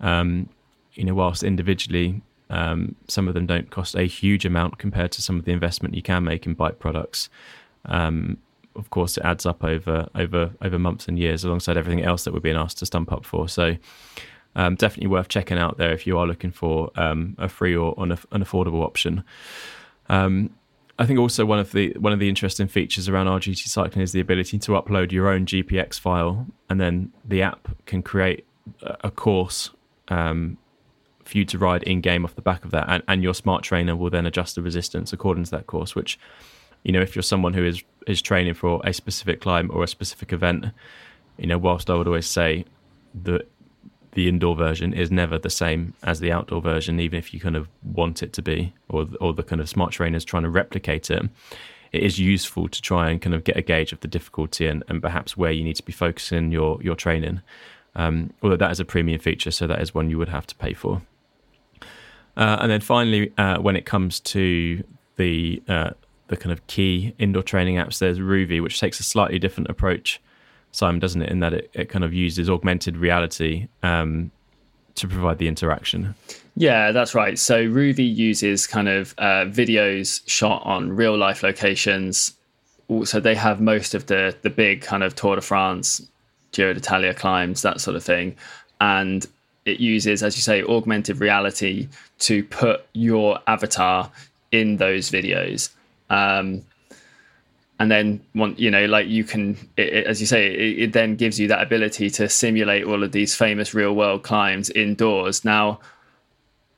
[0.00, 0.48] um,
[0.94, 5.22] you know, whilst individually um, some of them don't cost a huge amount compared to
[5.22, 7.28] some of the investment you can make in bike products.
[7.86, 8.38] Um,
[8.76, 12.32] of course, it adds up over over over months and years, alongside everything else that
[12.32, 13.48] we're being asked to stump up for.
[13.48, 13.76] So,
[14.56, 17.94] um, definitely worth checking out there if you are looking for um, a free or
[17.98, 19.24] an, affordable option.
[20.08, 20.50] Um,
[20.98, 24.12] I think also one of the one of the interesting features around RGT cycling is
[24.12, 28.46] the ability to upload your own GPX file, and then the app can create
[28.82, 29.70] a course
[30.08, 30.56] um,
[31.24, 33.64] for you to ride in game off the back of that, and, and your smart
[33.64, 35.96] trainer will then adjust the resistance according to that course.
[35.96, 36.18] Which,
[36.84, 39.88] you know, if you're someone who is is training for a specific climb or a
[39.88, 40.66] specific event,
[41.38, 42.66] you know, whilst I would always say
[43.24, 43.48] that
[44.12, 47.56] the indoor version is never the same as the outdoor version, even if you kind
[47.56, 51.10] of want it to be, or or the kind of smart trainers trying to replicate
[51.10, 51.22] it.
[51.92, 54.82] It is useful to try and kind of get a gauge of the difficulty and,
[54.88, 57.40] and perhaps where you need to be focusing your your training.
[57.96, 60.54] Um, although that is a premium feature, so that is one you would have to
[60.56, 61.02] pay for.
[62.36, 64.82] Uh, and then finally, uh, when it comes to
[65.16, 65.90] the uh,
[66.34, 70.20] the kind of key indoor training apps, there's Rouvy, which takes a slightly different approach,
[70.72, 71.30] Simon, doesn't it?
[71.30, 74.30] In that it, it kind of uses augmented reality um,
[74.96, 76.14] to provide the interaction.
[76.56, 77.38] Yeah, that's right.
[77.38, 82.34] So Rouvy uses kind of uh, videos shot on real life locations.
[82.88, 86.06] Also, they have most of the the big kind of Tour de France,
[86.52, 88.36] Giro d'Italia climbs, that sort of thing,
[88.80, 89.26] and
[89.64, 94.10] it uses, as you say, augmented reality to put your avatar
[94.52, 95.70] in those videos.
[96.10, 96.62] Um,
[97.80, 100.92] and then one, you know, like you can, it, it, as you say, it, it
[100.92, 105.44] then gives you that ability to simulate all of these famous real world climbs indoors.
[105.44, 105.80] Now,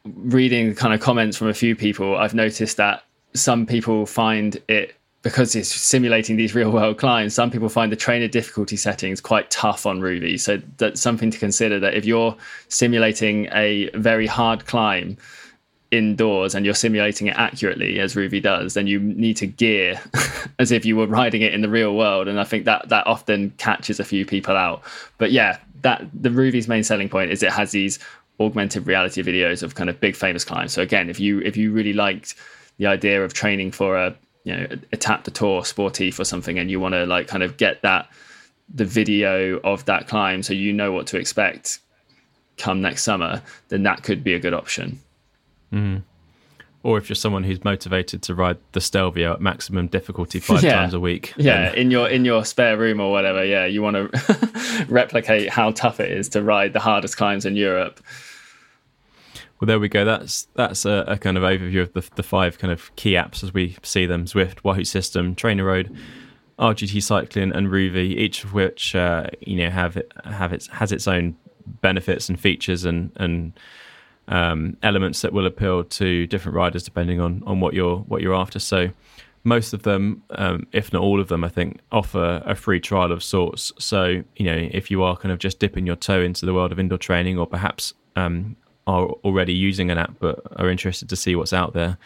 [0.05, 4.95] reading kind of comments from a few people, I've noticed that some people find it
[5.23, 9.51] because it's simulating these real world climbs, some people find the trainer difficulty settings quite
[9.51, 12.37] tough on Rouvy So that's something to consider that if you're
[12.69, 15.19] simulating a very hard climb
[15.91, 20.01] indoors and you're simulating it accurately as Rouvy does, then you need to gear
[20.59, 22.29] as if you were riding it in the real world.
[22.29, 24.83] And I think that that often catches a few people out.
[25.19, 27.99] But yeah, that the Rouvy's main selling point is it has these
[28.41, 30.73] augmented reality videos of kind of big famous climbs.
[30.73, 32.35] So again, if you if you really liked
[32.79, 36.71] the idea of training for a you know Etape du Tour sportif or something and
[36.71, 38.09] you want to like kind of get that
[38.75, 41.79] the video of that climb so you know what to expect
[42.57, 45.01] come next summer, then that could be a good option.
[45.73, 46.03] Mm.
[46.83, 50.75] Or if you're someone who's motivated to ride the Stelvio at maximum difficulty five yeah.
[50.75, 51.75] times a week, yeah, then...
[51.75, 55.99] in your in your spare room or whatever, yeah, you want to replicate how tough
[55.99, 58.01] it is to ride the hardest climbs in Europe.
[59.59, 60.05] Well, there we go.
[60.05, 63.43] That's that's a, a kind of overview of the, the five kind of key apps
[63.43, 65.97] as we see them: Zwift, Wahoo SYSTM, TrainerRoad,
[66.59, 68.17] RGT Cycling, and Rouvy.
[68.17, 71.37] Each of which uh, you know have have its has its own
[71.81, 73.59] benefits and features and and
[74.29, 78.35] um, elements that will appeal to different riders depending on on what you're what you're
[78.35, 78.59] after.
[78.59, 78.91] So
[79.45, 83.13] most of them, um, if not all of them, I think offer a free trial
[83.13, 83.73] of sorts.
[83.79, 86.73] So you know if you are kind of just dipping your toe into the world
[86.73, 91.17] of indoor training, or perhaps um, are already using an app but are interested to
[91.17, 91.99] see what's out there,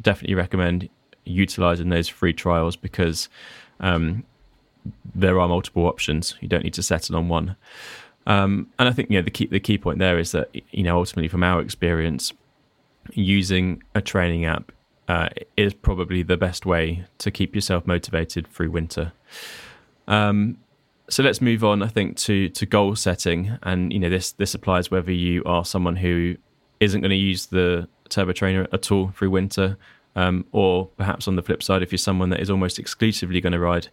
[0.00, 0.88] definitely recommend
[1.24, 3.28] utilizing those free trials because
[3.80, 4.24] um,
[5.14, 6.36] there are multiple options.
[6.40, 7.56] You don't need to settle on one.
[8.26, 10.82] Um, and I think you know the key the key point there is that you
[10.82, 12.32] know ultimately from our experience,
[13.12, 14.72] using a training app
[15.08, 19.12] uh, is probably the best way to keep yourself motivated through winter.
[20.08, 20.58] Um,
[21.08, 21.82] so let's move on.
[21.82, 25.64] I think to to goal setting, and you know this this applies whether you are
[25.64, 26.36] someone who
[26.80, 29.76] isn't going to use the turbo trainer at all through winter,
[30.16, 33.52] um, or perhaps on the flip side, if you're someone that is almost exclusively going
[33.52, 33.88] to ride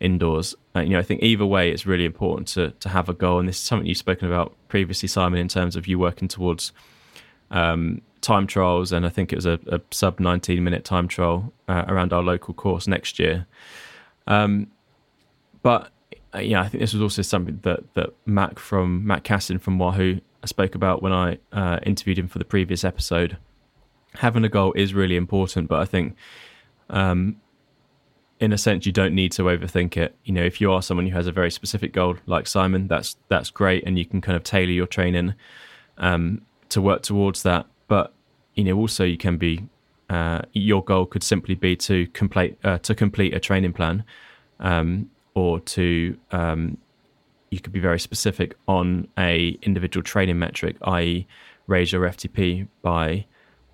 [0.00, 0.54] indoors.
[0.74, 3.38] Uh, you know, I think either way, it's really important to to have a goal,
[3.38, 6.72] and this is something you've spoken about previously, Simon, in terms of you working towards
[7.50, 11.52] um, time trials, and I think it was a, a sub 19 minute time trial
[11.68, 13.46] uh, around our local course next year.
[14.26, 14.68] Um,
[15.62, 15.90] but
[16.34, 19.78] uh, yeah, I think this was also something that that Mac from Mac Cassin from
[19.78, 23.36] Wahoo spoke about when I uh, interviewed him for the previous episode.
[24.14, 26.16] Having a goal is really important, but I think,
[26.90, 27.36] um,
[28.42, 30.16] in a sense, you don't need to overthink it.
[30.24, 33.16] You know, if you are someone who has a very specific goal, like Simon, that's
[33.28, 35.34] that's great, and you can kind of tailor your training
[35.98, 37.66] um, to work towards that.
[37.86, 38.12] But
[38.54, 39.68] you know, also you can be
[40.10, 44.04] uh, your goal could simply be to complete uh, to complete a training plan.
[44.58, 46.78] Um, or to um,
[47.50, 51.26] you could be very specific on a individual training metric, i.e.,
[51.68, 53.24] raise your FTP by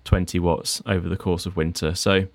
[0.05, 1.95] 20 watts over the course of winter.
[1.95, 2.27] So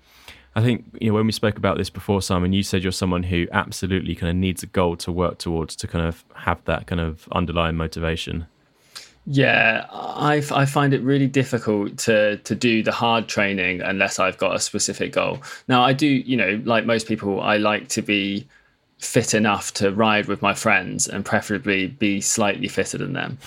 [0.55, 3.23] I think you know when we spoke about this before, Simon, you said you're someone
[3.23, 6.87] who absolutely kind of needs a goal to work towards to kind of have that
[6.87, 8.47] kind of underlying motivation.
[9.27, 14.37] Yeah, I, I find it really difficult to to do the hard training unless I've
[14.37, 15.41] got a specific goal.
[15.67, 18.47] Now I do, you know, like most people, I like to be
[18.99, 23.37] fit enough to ride with my friends and preferably be slightly fitter than them.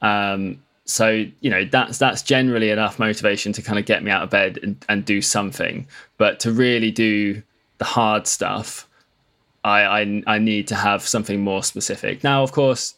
[0.00, 4.22] Um, so you know that's that's generally enough motivation to kind of get me out
[4.22, 5.86] of bed and, and do something.
[6.16, 7.42] But to really do
[7.76, 8.88] the hard stuff,
[9.64, 12.24] I, I I need to have something more specific.
[12.24, 12.94] Now, of course,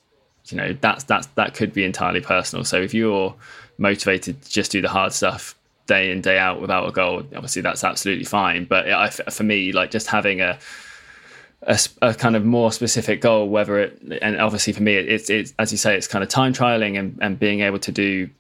[0.47, 2.65] you know that's that's that could be entirely personal.
[2.65, 3.35] So if you're
[3.77, 7.63] motivated to just do the hard stuff day in day out without a goal, obviously
[7.63, 8.67] that's absolutely fine.
[8.67, 10.61] But I, for me, like just having a
[11.63, 15.55] a, a, kind of more specific goal, whether it, and obviously for me, it's, it's,
[15.59, 18.31] as you say, it's kind of time trialing and, and being able to do,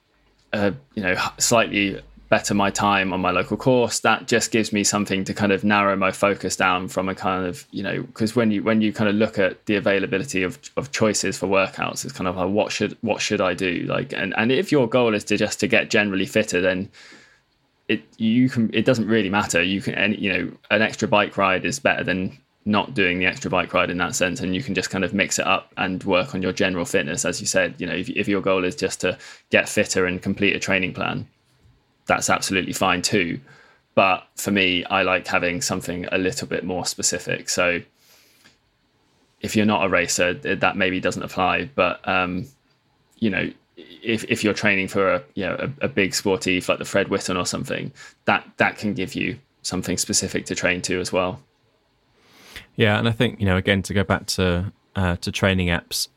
[0.52, 4.00] uh, you know, slightly better my time on my local course.
[4.00, 7.44] That just gives me something to kind of narrow my focus down from a kind
[7.44, 10.58] of, you know, because when you, when you kind of look at the availability of,
[10.76, 13.84] of choices for workouts, it's kind of like, what should, what should I do?
[13.86, 16.88] Like, and, and if your goal is to just to get generally fitter, then
[17.88, 19.62] it, you can, it doesn't really matter.
[19.62, 23.26] You can, and you know, an extra bike ride is better than not doing the
[23.26, 25.72] extra bike ride in that sense and you can just kind of mix it up
[25.78, 28.64] and work on your general fitness as you said you know if, if your goal
[28.64, 29.16] is just to
[29.48, 31.26] get fitter and complete a training plan
[32.06, 33.40] that's absolutely fine too.
[33.94, 37.48] But for me i like having something a little bit more specific.
[37.48, 37.80] So
[39.40, 42.46] if you're not a racer that maybe doesn't apply but um,
[43.18, 46.78] you know if, if you're training for a you know a, a big sportive like
[46.78, 47.90] the Fred Whitton or something
[48.26, 51.40] that that can give you something specific to train to as well
[52.76, 56.08] yeah, and I think you know again to go back to uh, to training apps,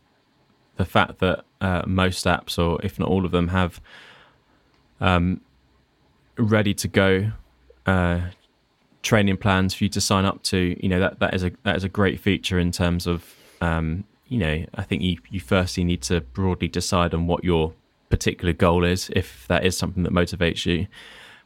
[0.78, 3.82] the fact that uh, most apps, or if not all of them, have
[5.00, 5.42] um,
[6.38, 7.32] ready to go
[7.86, 8.22] uh,
[9.02, 10.78] training plans for you to sign up to.
[10.82, 14.06] You know that that is a that is a great feature in terms of um,
[14.28, 17.74] you know I think you you firstly need to broadly decide on what your
[18.10, 20.88] particular goal is if that is something that motivates you.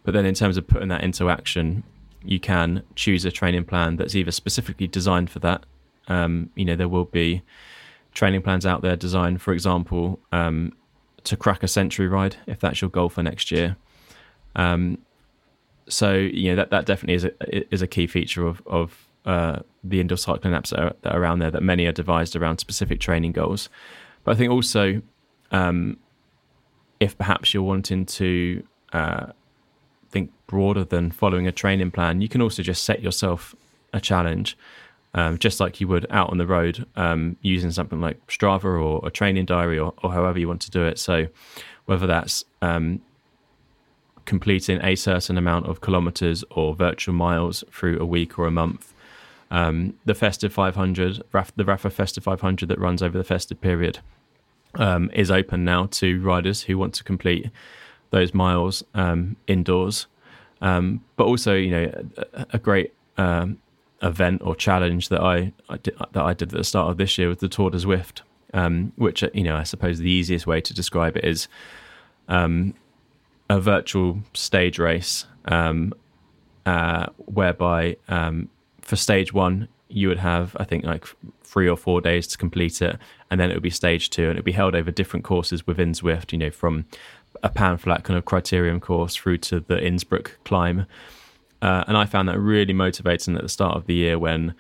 [0.03, 1.84] But then in terms of putting that into action,
[2.24, 5.65] you can choose a training plan that's either specifically designed for that.
[6.07, 7.41] Um, you know, there will be
[8.13, 10.74] training plans out there designed, for example, um,
[11.24, 13.76] to crack a century ride if that's your goal for next year.
[14.55, 14.97] Um,
[15.89, 19.59] so you know that that definitely is a is a key feature of of uh,
[19.84, 21.51] the indoor cycling apps that are, that are, around there.
[21.51, 23.70] That many are devised around specific training goals,
[24.24, 25.01] but I think also
[25.51, 25.97] um,
[26.99, 28.63] if perhaps you're wanting to
[28.93, 29.28] uh,
[30.10, 33.55] think broader than following a training plan, you can also just set yourself
[33.93, 34.58] a challenge.
[35.14, 39.08] Um, just like you would out on the road um, using something like Strava or
[39.08, 40.99] a training diary or, or, however you want to do it.
[40.99, 41.28] So,
[41.86, 43.01] whether that's um,
[44.28, 48.93] completing a certain amount of kilometers or virtual miles through a week or a month.
[49.49, 51.24] Um, the Festive 500,
[51.55, 53.99] the Rapha Festive 500 that runs over the festive period,
[54.76, 57.49] um, is open now to riders who want to complete
[58.12, 60.08] those miles um, indoors.
[60.62, 63.60] Um, but also, you know, a, a great um,
[64.01, 67.18] event or challenge that I, I did, that I did at the start of this
[67.18, 68.22] year with the Tour de Zwift,
[68.53, 71.47] um, which you know I suppose the easiest way to describe it is
[72.28, 72.74] um,
[73.49, 75.93] a virtual stage race um,
[76.66, 77.97] uh, whereby
[78.82, 81.05] for stage one you would have I think like
[81.43, 82.97] three or four days to complete it,
[83.32, 85.66] and then it would be stage two, and it would be held over different courses
[85.66, 86.32] within Zwift.
[86.32, 86.86] You know, from
[87.43, 90.85] a pan flat kind of criterium course through to the Innsbruck climb.
[91.61, 94.53] Uh, and I found that really motivating at the start of the year when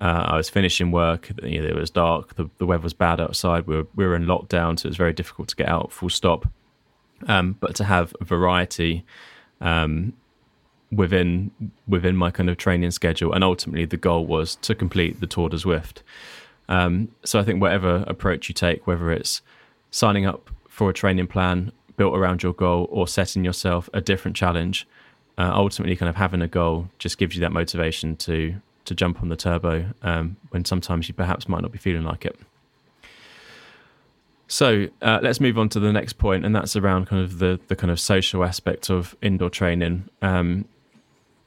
[0.00, 1.30] uh, I was finishing work.
[1.42, 3.66] You know, it was dark, the, the weather was bad outside.
[3.66, 5.92] We were, we were in lockdown, so it was very difficult to get out.
[5.92, 6.48] Full stop.
[7.26, 9.04] Um, but to have variety
[9.60, 10.12] um,
[10.90, 11.50] within
[11.88, 15.48] within my kind of training schedule, and ultimately the goal was to complete the Tour
[15.48, 16.02] de Zwift.
[16.68, 19.42] Um, so I think whatever approach you take, whether it's
[19.90, 24.36] signing up for a training plan built around your goal or setting yourself a different
[24.36, 24.86] challenge,
[25.38, 29.22] uh, ultimately kind of having a goal just gives you that motivation to to jump
[29.22, 32.38] on the turbo um, when sometimes you perhaps might not be feeling like it.
[34.46, 37.58] So uh, let's move on to the next point, and that's around kind of the
[37.68, 40.66] the kind of social aspect of indoor training, um,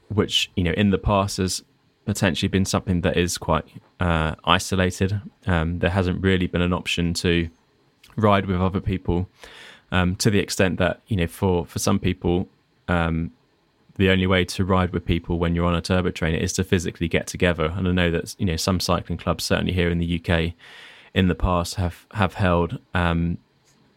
[0.08, 1.62] which you know in the past has
[2.04, 3.64] potentially been something that is quite
[4.00, 5.20] uh, isolated.
[5.46, 7.48] Um, there hasn't really been an option to
[8.16, 9.28] ride with other people
[9.90, 12.48] um, to the extent that you know for for some people.
[12.88, 13.32] Um,
[13.96, 16.62] the only way to ride with people when you're on a turbo trainer is to
[16.62, 17.72] physically get together.
[17.76, 20.54] And I know that you know some cycling clubs, certainly here in the UK,
[21.14, 23.38] in the past have have held um,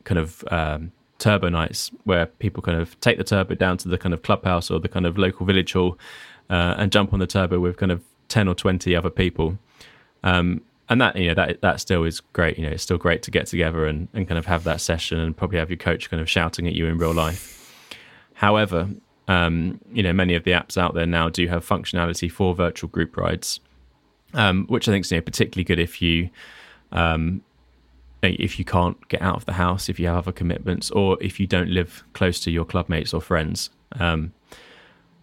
[0.03, 3.97] kind of um, turbo nights where people kind of take the turbo down to the
[3.97, 5.97] kind of clubhouse or the kind of local village hall
[6.49, 9.57] uh, and jump on the turbo with kind of ten or twenty other people.
[10.23, 10.61] Um,
[10.91, 12.57] and that you know that that still is great.
[12.57, 15.21] You know, it's still great to get together and, and kind of have that session
[15.21, 17.57] and probably have your coach kind of shouting at you in real life.
[18.33, 18.89] However,
[19.29, 22.89] um, you know, many of the apps out there now do have functionality for virtual
[22.89, 23.61] group rides,
[24.33, 26.29] um, which I think is you know, particularly good if you
[26.91, 27.41] um,
[28.21, 31.39] if you can't get out of the house, if you have other commitments, or if
[31.39, 33.69] you don't live close to your clubmates or friends.
[33.97, 34.33] Um,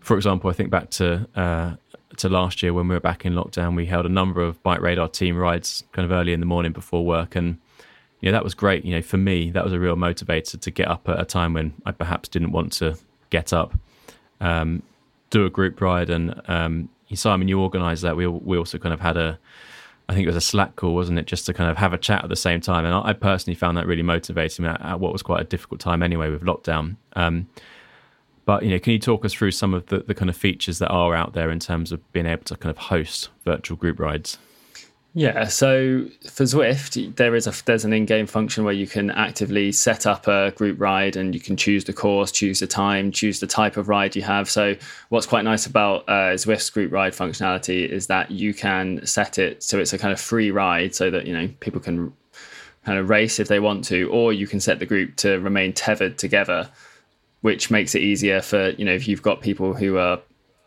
[0.00, 1.74] for example, I think back to uh,
[2.16, 5.12] to last year when we were back in lockdown, we held a number of BikeRadar
[5.12, 7.58] team rides kind of early in the morning before work, and
[8.20, 8.84] you know that was great.
[8.84, 11.54] You know, for me, that was a real motivator to get up at a time
[11.54, 12.96] when I perhaps didn't want to
[13.30, 13.78] get up.
[14.40, 14.82] Um,
[15.30, 18.16] do a group ride, and um, Simon, you organised that.
[18.16, 19.38] We we also kind of had a
[20.08, 21.26] I think it was a Slack call, wasn't it?
[21.26, 22.86] Just to kind of have a chat at the same time.
[22.86, 26.02] And I, personally found that really motivating at, at, what was quite a difficult time
[26.02, 26.96] anyway with lockdown.
[27.12, 27.48] Um,
[28.48, 30.78] but you know, can you talk us through some of the, the kind of features
[30.78, 34.00] that are out there in terms of being able to kind of host virtual group
[34.00, 34.38] rides?
[35.12, 39.70] Yeah, so for Zwift, there is a there's an in-game function where you can actively
[39.70, 43.38] set up a group ride, and you can choose the course, choose the time, choose
[43.38, 44.48] the type of ride you have.
[44.48, 44.76] So
[45.10, 49.62] what's quite nice about uh, Zwift's group ride functionality is that you can set it
[49.62, 52.14] so it's a kind of free ride, so that you know people can
[52.86, 55.74] kind of race if they want to, or you can set the group to remain
[55.74, 56.70] tethered together,
[57.40, 60.20] which makes it easier for you know if you've got people who are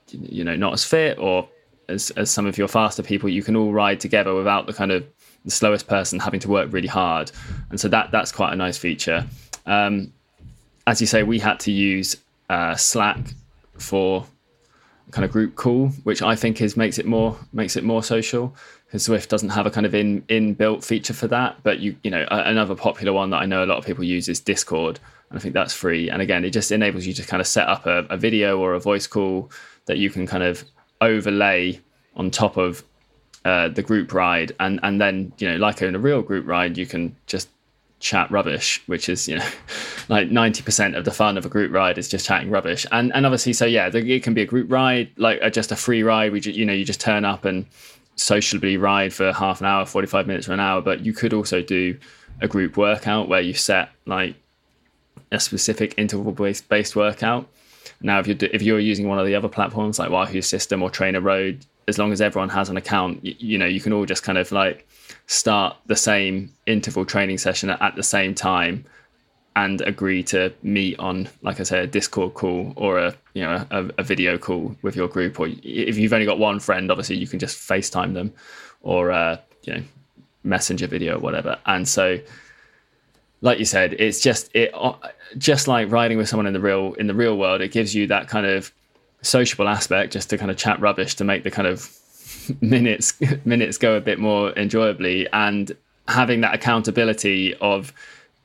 [0.10, 1.48] you know not as fit or
[1.92, 4.92] as, as some of your faster people, you can all ride together without the kind
[4.92, 5.06] of
[5.46, 7.32] the slowest person having to work really hard.
[7.70, 9.26] And so that that's quite a nice feature.
[9.66, 10.14] Um,
[10.88, 12.18] as you say, we had to use
[12.50, 13.20] uh, Slack
[13.78, 14.26] for
[15.12, 18.56] kind of group call, which I think is makes it more makes it more social
[18.86, 21.58] because Zwift doesn't have a kind of in inbuilt feature for that.
[21.64, 24.30] But you you know another popular one that I know a lot of people use
[24.30, 25.00] is Discord,
[25.32, 26.10] and I think that's free.
[26.10, 28.74] And again, it just enables you to kind of set up a, a video or
[28.74, 29.50] a voice call
[29.86, 30.66] that you can kind of
[31.00, 31.80] overlay
[32.18, 32.84] on top of
[33.46, 36.78] uh, the group ride, and and then you know, like in a real group ride,
[36.78, 37.48] you can just
[38.00, 39.48] chat rubbish, which is you know,
[40.10, 42.86] like ninety percent of the fun of a group ride is just chatting rubbish.
[42.92, 46.04] And and obviously, so yeah, it can be a group ride, like just a free
[46.04, 46.34] ride.
[46.34, 47.66] We just, you know, you just turn up and
[48.18, 50.82] sociably ride for half an hour, forty five minutes or an hour.
[50.82, 51.98] But you could also do
[52.42, 54.36] a group workout where you set like
[55.32, 57.48] a specific interval based based workout
[58.02, 60.90] now, if you're if you're using one of the other platforms like Wahoo SYSTM or
[60.90, 64.24] TrainerRoad, as long as everyone has an account, you, you know, you can all just
[64.24, 64.88] kind of like
[65.28, 68.86] start the same interval training session at the same time
[69.56, 73.66] and agree to meet on, like I said, a Discord call or a you know
[73.70, 75.40] a, a, video call with your group.
[75.40, 78.34] Or if you've only got one friend, obviously you can just FaceTime them,
[78.82, 79.84] or uh, you know
[80.44, 81.60] messenger video or whatever.
[81.66, 82.20] And so,
[83.42, 84.94] like you said, it's just it uh,
[85.38, 87.62] just like riding with someone in the real in the real world.
[87.62, 88.72] It gives you that kind of
[89.22, 91.90] sociable aspect, just to kind of chat rubbish to make the kind of
[92.62, 93.14] minutes
[93.46, 95.76] minutes go a bit more enjoyably, and
[96.08, 97.94] having that accountability of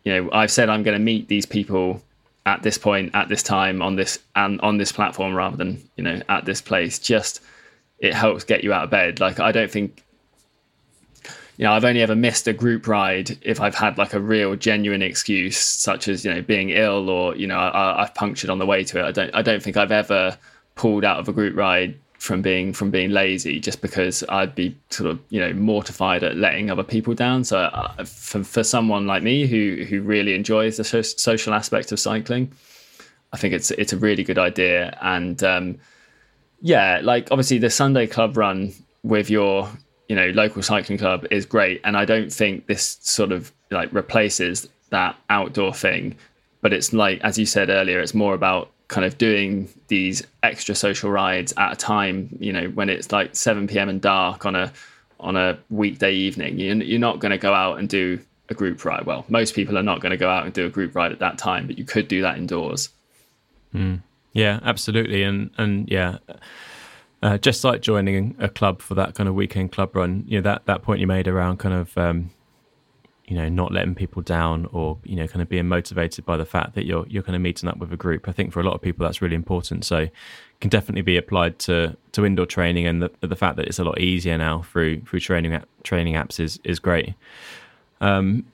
[0.07, 2.01] you know, I've said I'm going to meet these people
[2.47, 6.05] at this point, at this time, on this and on this platform, rather than you
[6.05, 6.99] know at this place.
[7.01, 7.41] Just
[7.99, 9.19] it helps get you out of bed.
[9.19, 10.05] Like I don't think,
[11.57, 14.57] you know, I've only ever missed a group ride if I've had like a real
[14.57, 18.59] genuine excuse, such as you know being ill or you know I, I've punctured on
[18.59, 19.05] the way to it.
[19.05, 20.37] I don't I don't think I've ever
[20.75, 24.77] pulled out of a group ride from being from being lazy just because I'd be
[24.91, 27.45] sort of you know mortified at letting other people down.
[27.45, 31.91] So uh, for for someone like me who who really enjoys the so- social aspect
[31.91, 32.53] of cycling,
[33.33, 34.99] I think it's it's a really good idea.
[35.01, 35.79] And um,
[36.61, 39.71] yeah, like obviously the Sunday club run with your
[40.09, 43.93] you know local cycling club is great, and I don't think this sort of like
[43.93, 46.17] replaces that outdoor thing.
[46.61, 50.75] But it's like as you said earlier, it's more about kind of doing these extra
[50.75, 53.89] social rides at a time, you know, when it's like 7 p.m.
[53.89, 54.73] and dark on a
[55.19, 56.59] on a weekday evening.
[56.59, 59.07] You're not going to go out and do a group ride.
[59.07, 61.19] Well, most people are not going to go out and do a group ride at
[61.21, 62.91] that time, but you could do that indoors.
[63.75, 64.03] Mm.
[64.33, 66.19] Yeah, absolutely, and and yeah.
[67.23, 70.43] Uh, just like joining a club for that kind of weekend club run, you know
[70.43, 72.31] that, that point you made around kind of um,
[73.27, 76.45] you know not letting people down or you know kind of being motivated by the
[76.45, 78.63] fact that you're you're kind of meeting up with a group i think for a
[78.63, 79.85] lot of people that's really important.
[79.85, 80.09] So
[80.61, 83.85] can definitely be applied to to indoor training and the, the fact that it's a
[83.85, 87.15] lot easier now through through training training apps is is great.
[88.01, 88.47] Um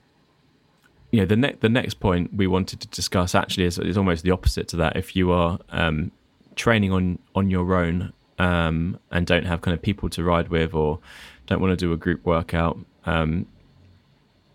[1.11, 4.23] you know the next the next point we wanted to discuss actually is, is almost
[4.23, 4.97] the opposite to that.
[4.97, 6.11] If you are um
[6.55, 10.73] training on on your own um and don't have kind of people to ride with
[10.73, 10.99] or
[11.45, 13.45] don't want to do a group workout um,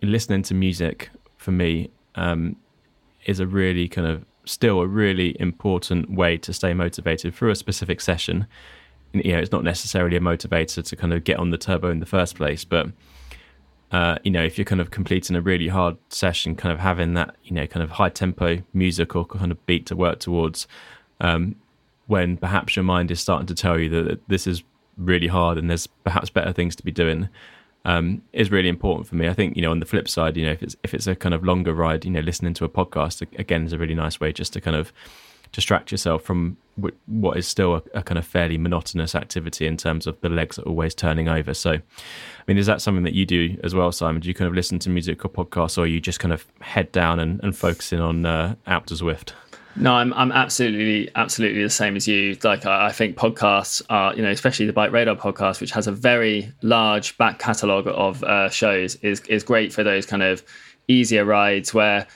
[0.03, 2.57] listening to music for me um,
[3.27, 7.57] is a really kind of still a really important way to stay motivated through a
[7.57, 8.47] specific session.
[9.13, 12.01] You know, it's not necessarily a motivator to kind of get on the turbo in
[12.01, 12.89] the first place, but
[13.91, 17.15] uh, you know, if you're kind of completing a really hard session, kind of having
[17.15, 20.67] that, you know, kind of high tempo music or kind of beat to work towards,
[21.21, 21.57] um,
[22.09, 24.65] when perhaps your mind is starting to tell you that this is
[24.97, 27.29] really hard and there's perhaps better things to be doing,
[27.85, 29.29] um, is really important for me.
[29.29, 31.15] I think you know on the flip side, you know if it's if it's a
[31.15, 34.19] kind of longer ride, you know listening to a podcast again is a really nice
[34.19, 34.93] way just to kind of
[35.53, 36.57] distract yourself from
[37.07, 40.59] what is still a, a, kind of fairly monotonous activity in terms of the legs
[40.59, 41.55] are always turning over.
[41.55, 41.81] So, I
[42.47, 44.21] mean, is that something that you do as well, Simon?
[44.21, 46.93] Do you kind of listen to music or podcasts, or you just kind of head
[46.93, 49.33] down and, and focusing on uh, Alpe Zwift?
[49.77, 52.37] No, I'm I'm absolutely absolutely the same as you.
[52.43, 55.93] Like I, I, think podcasts are, you know, especially the BikeRadar podcast, which has a
[55.93, 60.43] very large back catalogue of uh, shows, is is great for those kind of
[60.89, 62.07] easier rides where,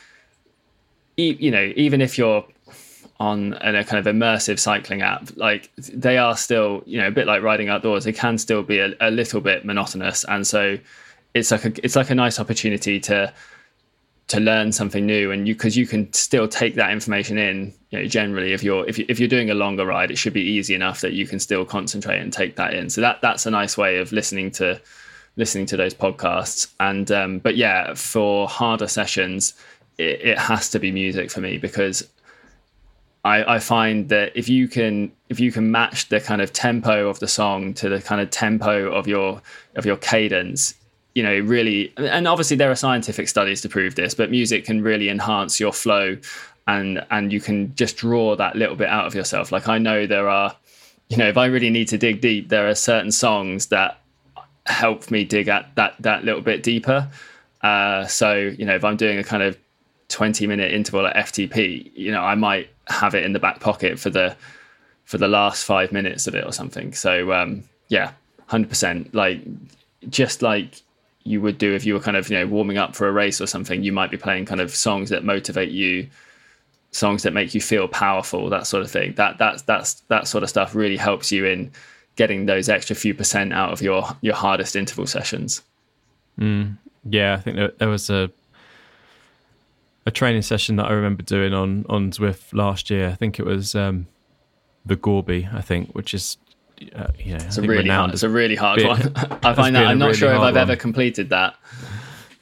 [1.17, 2.45] you know, even if you're
[3.21, 7.29] on a kind of immersive cycling app, like they are still, you know, a bit
[7.29, 8.03] like riding outdoors.
[8.03, 10.79] They can still be a, a little bit monotonous, and so
[11.33, 13.33] it's like a it's like a nice opportunity to
[14.29, 17.99] to learn something new and you because you can still take that information in you
[17.99, 20.41] know generally if you're if, you, if you're doing a longer ride it should be
[20.41, 22.89] easy enough that you can still concentrate and take that in.
[22.89, 24.81] So that that's a nice way of listening to
[25.37, 26.73] listening to those podcasts.
[26.81, 29.55] And um, but yeah for harder sessions
[29.99, 32.09] it, it has to be music for me because
[33.25, 37.09] I, I find that if you can if you can match the kind of tempo
[37.09, 39.41] of the song to the kind of tempo of your
[39.77, 40.75] of your cadence
[41.15, 44.83] you know really and obviously there are scientific studies to prove this but music can
[44.83, 46.17] really enhance your flow
[46.69, 49.53] and and you can just draw that little bit out of yourself.
[49.53, 50.57] Like i know there are
[51.09, 54.01] you know if i really need to dig deep there are certain songs that
[54.67, 57.09] help me dig at that that little bit deeper.
[57.63, 59.57] Uh, so you know if i'm doing a kind of
[60.09, 63.99] 20 minute interval at ftp you know i might have it in the back pocket
[63.99, 64.37] for the
[65.05, 66.93] for the last five minutes of it or something.
[66.93, 68.13] So um yeah
[68.49, 69.41] 100% like
[70.09, 70.83] just like
[71.25, 73.41] you would do if you were kind of you know warming up for a race
[73.41, 76.09] or something you might be playing kind of songs that motivate you
[76.93, 79.15] songs that make you feel powerful that sort of thing.
[79.15, 81.73] That that's that's that sort of stuff really helps you in
[82.17, 85.63] getting those extra few percent out of your your hardest interval sessions.
[86.39, 88.31] Mm, yeah i think there was a
[90.07, 93.11] a training session that i remember doing on on zwift last year.
[93.11, 94.07] I think it was um
[94.87, 96.39] the Gorby i think which is
[96.95, 99.13] uh, you know, it's a really hard, it's a really hard being, one.
[99.43, 100.63] I find that I'm not really sure if I've one.
[100.63, 101.57] ever completed that.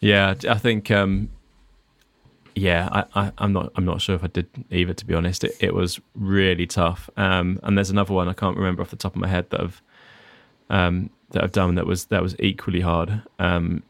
[0.00, 0.90] Yeah, I think.
[0.90, 1.30] Um,
[2.54, 3.72] yeah, I, am not.
[3.76, 4.92] I'm not sure if I did either.
[4.92, 7.08] To be honest, it, it was really tough.
[7.16, 9.60] Um, and there's another one I can't remember off the top of my head that
[9.60, 9.82] I've
[10.68, 13.22] um, that I've done that was that was equally hard.
[13.38, 13.82] Um,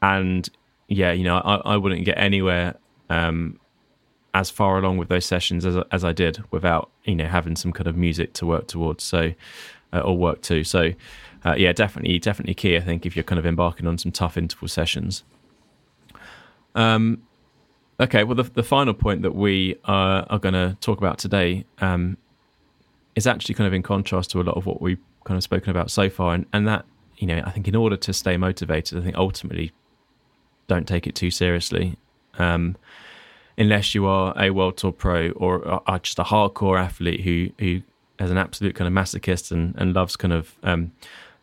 [0.00, 0.48] and
[0.88, 2.76] yeah, you know, I, I wouldn't get anywhere
[3.08, 3.58] um,
[4.34, 7.72] as far along with those sessions as as I did without you know having some
[7.72, 9.04] kind of music to work towards.
[9.04, 9.32] So
[10.00, 10.64] or work too.
[10.64, 10.92] So
[11.44, 12.76] uh, yeah, definitely, definitely key.
[12.76, 15.24] I think if you're kind of embarking on some tough interval sessions.
[16.74, 17.22] Um,
[18.00, 21.64] okay, well, the, the final point that we uh, are going to talk about today
[21.80, 22.16] um,
[23.14, 25.70] is actually kind of in contrast to a lot of what we've kind of spoken
[25.70, 26.84] about so far, and, and that
[27.18, 29.70] you know, I think in order to stay motivated, I think ultimately
[30.66, 31.96] don't take it too seriously.
[32.38, 32.76] Um,
[33.58, 37.82] unless you are a world tour pro or are just a hardcore athlete who who
[38.22, 40.92] has an absolute kind of masochist and, and loves kind of um,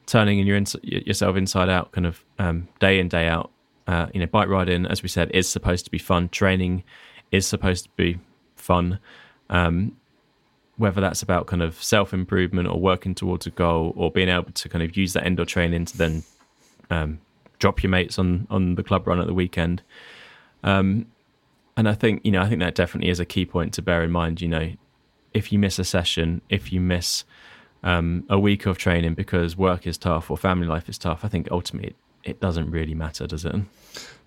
[0.06, 3.52] turning in your ins- yourself inside out, kind of um, day in day out.
[3.86, 6.30] Uh, you know, bike riding, as we said, is supposed to be fun.
[6.30, 6.84] Training
[7.32, 8.18] is supposed to be
[8.56, 9.00] fun.
[9.50, 9.98] Um,
[10.78, 14.52] whether that's about kind of self improvement or working towards a goal or being able
[14.52, 16.24] to kind of use that indoor training to then
[16.90, 17.20] um,
[17.60, 19.84] drop your mates on on the club run at the weekend.
[20.64, 21.08] Um,
[21.76, 24.02] and I think you know I think that definitely is a key point to bear
[24.02, 24.40] in mind.
[24.40, 24.72] You know,
[25.34, 27.24] if you miss a session, if you miss
[27.84, 31.28] um, a week of training because work is tough or family life is tough, I
[31.28, 31.96] think ultimately it,
[32.32, 33.56] it doesn't really matter, does it?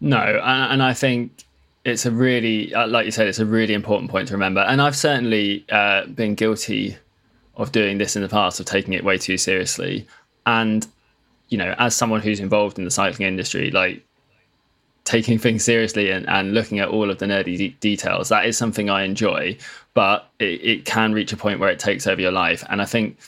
[0.01, 1.45] No, and I think
[1.85, 4.61] it's a really, uh, like you said, it's a really important point to remember.
[4.61, 6.97] And I've certainly uh, been guilty
[7.57, 10.07] of doing this in the past, of taking it way too seriously.
[10.47, 10.87] And
[11.49, 14.03] you know, as someone who's involved in the cycling industry, like
[15.05, 18.57] taking things seriously and, and looking at all of the nerdy de- details, that is
[18.57, 19.57] something I enjoy
[19.95, 22.65] but it, it can reach a point where it takes over your life.
[22.69, 23.19] And I think,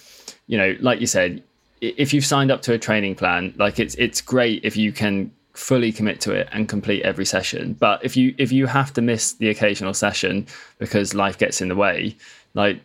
[0.47, 1.43] you know, like you said,
[1.81, 5.31] if you've signed up to a training plan, like it's it's great if you can
[5.53, 7.75] fully commit to it and complete every session.
[7.75, 10.47] But if you if you have to miss the occasional session
[10.79, 12.17] because life gets in the way,
[12.55, 12.81] like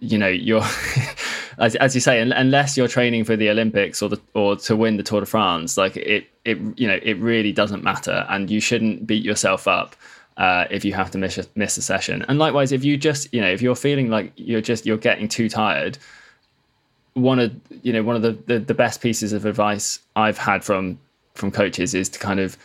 [0.00, 0.64] you know you're
[1.58, 4.96] as, as you say unless you're training for the olympics or the or to win
[4.96, 8.60] the tour de france like it it you know it really doesn't matter and you
[8.60, 9.96] shouldn't beat yourself up
[10.36, 12.24] uh, if you have to miss a, miss a session.
[12.28, 15.28] And likewise, if you just you know if you're feeling like you're just you're getting
[15.28, 15.98] too tired,
[17.14, 20.64] one of you know one of the, the, the best pieces of advice I've had
[20.64, 20.98] from
[21.34, 22.56] from coaches is to kind of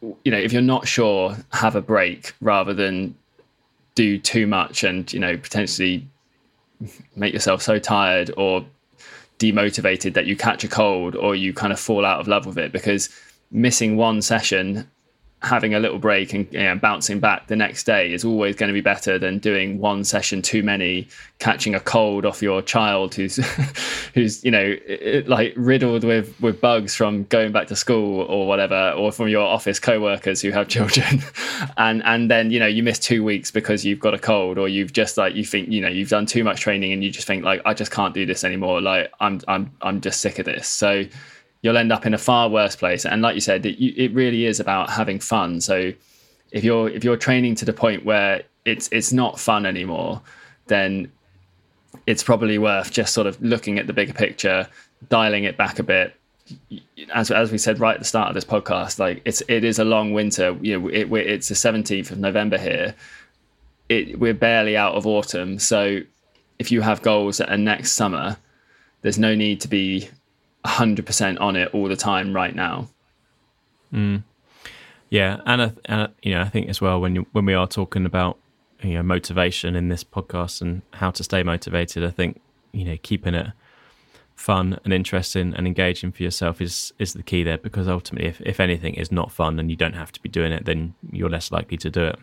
[0.00, 3.16] you know if you're not sure, have a break rather than
[3.96, 6.06] do too much and you know potentially
[7.16, 8.64] make yourself so tired or
[9.38, 12.58] demotivated that you catch a cold or you kind of fall out of love with
[12.58, 12.72] it.
[12.72, 13.08] Because
[13.50, 14.88] missing one session
[15.42, 18.68] having a little break and you know, bouncing back the next day is always going
[18.68, 21.06] to be better than doing one session too many,
[21.38, 23.36] catching a cold off your child who's
[24.14, 24.76] who's you know
[25.26, 29.46] like riddled with with bugs from going back to school or whatever, or from your
[29.46, 31.22] office co-workers who have children,
[31.76, 34.68] and and then you know you miss two weeks because you've got a cold or
[34.68, 37.26] you've just like you think you know you've done too much training and you just
[37.26, 38.80] think like I just can't do this anymore.
[38.80, 40.66] Like I'm I'm I'm just sick of this.
[40.66, 41.04] So
[41.62, 43.04] you'll end up in a far worse place.
[43.04, 45.60] And like you said, it, it really is about having fun.
[45.60, 45.92] So
[46.52, 50.20] if you're if you're training to the point where it's it's not fun anymore,
[50.66, 51.10] then
[52.06, 54.68] it's probably worth just sort of looking at the bigger picture,
[55.08, 56.14] dialing it back a bit.
[57.12, 59.78] As as we said right at the start of this podcast, like it's it is
[59.78, 60.56] a long winter.
[60.60, 62.94] You know, it, it's the seventeenth of November here.
[63.88, 66.00] It, we're barely out of autumn, so
[66.58, 68.36] if you have goals that are next summer,
[69.02, 70.08] there's no need to be
[70.66, 72.88] 100% on it all the time right now.
[73.92, 74.24] Mm.
[75.08, 78.06] Yeah, and, I, you know, I think as well when you, when we are talking
[78.06, 78.38] about
[78.82, 82.40] you know motivation in this podcast and how to stay motivated, I think
[82.72, 83.48] you know keeping it
[84.34, 88.40] fun and interesting and engaging for yourself is is the key there because ultimately, if
[88.42, 91.30] if anything is not fun and you don't have to be doing it, then you're
[91.30, 92.18] less likely to do it.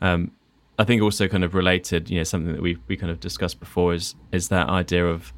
[0.00, 0.32] Um,
[0.78, 3.60] I think also kind of related, you know, something that we we kind of discussed
[3.60, 5.32] before is is that idea of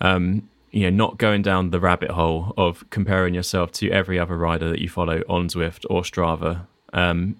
[0.00, 4.36] um, you know not going down the rabbit hole of comparing yourself to every other
[4.36, 6.66] rider that you follow on Zwift or Strava.
[6.92, 7.36] Um,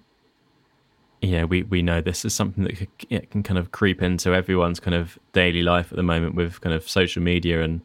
[1.31, 4.79] know, we we know this is something that can, can kind of creep into everyone's
[4.79, 7.81] kind of daily life at the moment with kind of social media and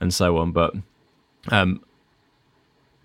[0.00, 0.52] and so on.
[0.52, 0.74] But
[1.48, 1.82] um,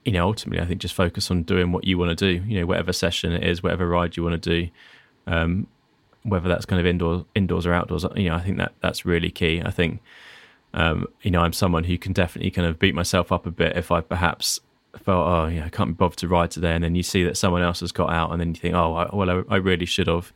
[0.04, 2.44] you know, ultimately, I think just focus on doing what you want to do.
[2.46, 4.70] You know, whatever session it is, whatever ride you want to do,
[5.28, 5.68] um,
[6.24, 8.06] whether that's kind of indoor, indoors or outdoors.
[8.16, 9.62] You know, I think that that's really key.
[9.64, 10.02] I think
[10.76, 13.78] um, you know, I'm someone who can definitely kind of beat myself up a bit
[13.78, 14.60] if I perhaps
[14.98, 16.76] felt, oh, yeah, I can't be bothered to ride today.
[16.76, 18.94] And then you see that someone else has got out, and then you think, oh,
[18.94, 20.32] I, well, I, I really should have.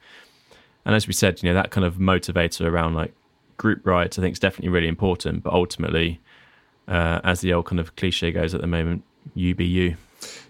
[0.86, 3.14] And as we said, you know, that kind of motivator around like
[3.58, 5.44] group rides, I think is definitely really important.
[5.44, 6.22] But ultimately,
[6.88, 9.04] uh, as the old kind of cliche goes at the moment,
[9.36, 9.98] you be you.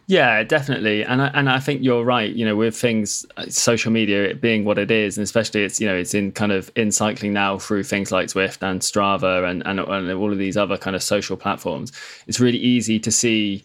[0.09, 2.33] Yeah, definitely, and I, and I think you're right.
[2.33, 5.85] You know, with things, uh, social media being what it is, and especially it's you
[5.85, 9.61] know it's in kind of in cycling now through things like Zwift and Strava and,
[9.67, 11.91] and and all of these other kind of social platforms.
[12.25, 13.63] It's really easy to see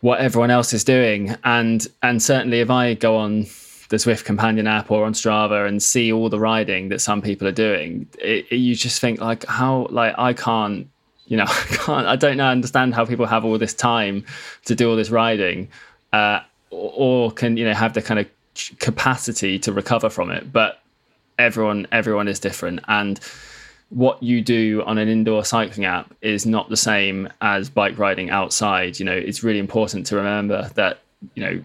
[0.00, 3.40] what everyone else is doing, and and certainly if I go on
[3.88, 7.48] the Zwift companion app or on Strava and see all the riding that some people
[7.48, 10.88] are doing, it, it, you just think like how like I can't
[11.28, 14.24] you know, I can't, I don't know, understand how people have all this time
[14.64, 15.68] to do all this riding,
[16.12, 18.26] uh, or, or can you know have the kind of
[18.78, 20.52] capacity to recover from it.
[20.52, 20.80] But
[21.38, 23.20] everyone, everyone is different, and
[23.90, 28.30] what you do on an indoor cycling app is not the same as bike riding
[28.30, 28.98] outside.
[28.98, 31.00] You know, it's really important to remember that
[31.34, 31.64] you know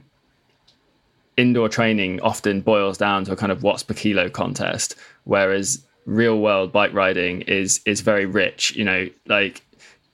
[1.35, 6.39] indoor training often boils down to a kind of watts per kilo contest, whereas real
[6.39, 9.61] world bike riding is is very rich you know like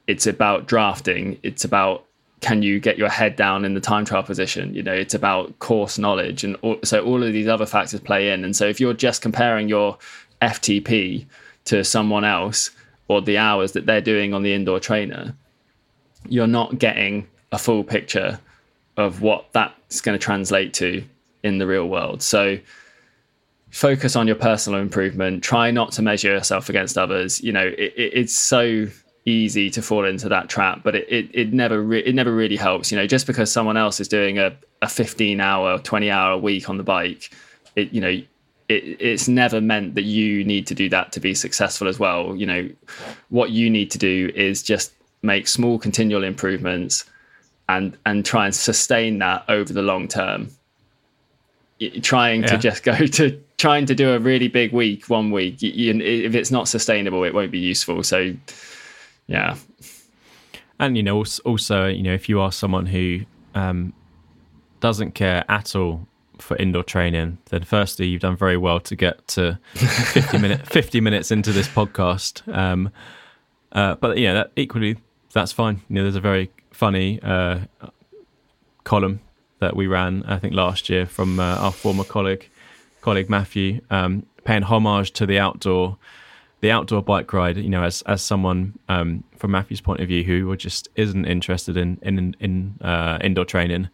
[0.08, 2.06] it's about drafting it's about
[2.42, 5.58] can you get your head down in the time trial position you know it's about
[5.60, 8.44] course knowledge and all, so all of these other factors play in.
[8.44, 9.98] And so if you're just comparing your
[10.42, 11.26] ftp
[11.66, 12.72] to someone else
[13.08, 15.36] or the hours that they're doing on the indoor trainer
[16.28, 18.40] you're not getting a full picture
[18.98, 21.04] of what that's going to translate to
[21.44, 22.22] in the real world.
[22.22, 22.60] So
[23.72, 25.44] focus on your personal improvement.
[25.44, 27.42] Try not to measure yourself against others.
[27.42, 28.88] You know it, it, it's so
[29.26, 32.56] easy to fall into that trap but it, it, it never re- it never really
[32.56, 32.92] helps.
[32.92, 36.70] You know just because someone else is doing a, a 15 hour 20 hour week
[36.70, 37.32] on the bike
[37.76, 38.22] it you know
[38.70, 42.36] it, it's never meant that you need to do that to be successful as well.
[42.36, 42.70] You know
[43.30, 47.04] what you need to do is just make small continual improvements
[47.68, 50.50] and and try and sustain that over the long term.
[52.02, 52.48] Trying yeah.
[52.48, 56.34] to just go to trying to do a really big week one week you, if
[56.34, 58.02] it's not sustainable it won't be useful.
[58.02, 58.34] So
[59.28, 59.58] yeah.
[60.80, 63.20] And you know also you know if you are someone who
[63.54, 63.94] um,
[64.80, 66.08] doesn't care at all
[66.40, 71.02] for indoor training then firstly you've done very well to get to 50 minute 50
[71.02, 72.52] minutes into this podcast.
[72.52, 72.90] Um,
[73.74, 74.98] uh, but yeah that equally
[75.34, 75.82] that's fine.
[75.90, 77.60] You know there's a very funny uh,
[78.86, 79.20] column
[79.60, 82.49] that we ran, I think last year from uh, our former colleague,
[83.02, 85.98] colleague Matthew, um, paying homage to the outdoor,
[86.62, 87.58] the outdoor bike ride.
[87.58, 91.78] You know, as as someone um, from Matthew's point of view who just isn't interested
[91.78, 93.90] in in in uh, indoor training,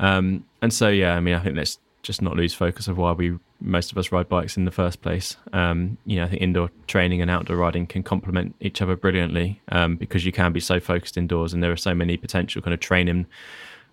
[0.00, 3.12] um, and so yeah, I mean, I think let's just not lose focus of why
[3.12, 5.36] we most of us ride bikes in the first place.
[5.52, 9.60] Um, you know, I think indoor training and outdoor riding can complement each other brilliantly
[9.72, 12.72] um, because you can be so focused indoors, and there are so many potential kind
[12.72, 13.26] of training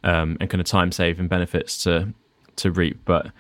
[0.04, 2.14] um, and kind of time saving benefits to
[2.58, 3.00] to reap.
[3.06, 3.32] But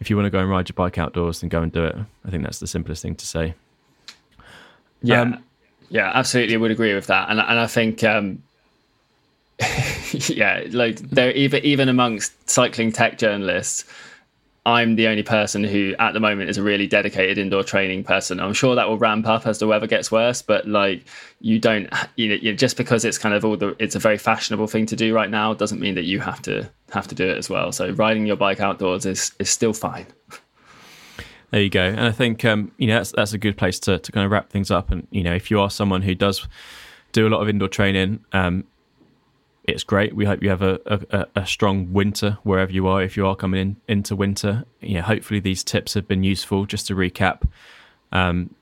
[0.00, 1.96] if you want to go and ride your bike outdoors, then go and do it.
[2.24, 3.54] I think that's the simplest thing to say.
[5.02, 5.44] Yeah, um,
[5.88, 8.02] yeah, absolutely, I would agree with that, and and I think.
[8.04, 8.42] Um,
[10.12, 13.84] yeah, like there even even amongst cycling tech journalists,
[14.66, 18.40] I'm the only person who, at the moment, is a really dedicated indoor training person.
[18.40, 21.04] I'm sure that will ramp up as the weather gets worse, but like
[21.40, 24.66] you don't, you know, just because it's kind of all the, it's a very fashionable
[24.66, 27.38] thing to do right now, doesn't mean that you have to have to do it
[27.38, 27.70] as well.
[27.70, 30.08] So riding your bike outdoors is is still fine.
[31.52, 34.00] There you go, and I think um, you know that's that's a good place to
[34.00, 34.90] to kind of wrap things up.
[34.90, 36.48] And you know, if you are someone who does
[37.12, 38.64] do a lot of indoor training, um,
[39.66, 40.14] it's great.
[40.14, 43.02] We hope you have a, a, a, strong winter wherever you are.
[43.02, 45.00] If you are coming in into winter, yeah.
[45.00, 46.66] Hopefully these tips have been useful.
[46.66, 47.48] Just to recap,
[48.12, 48.54] um,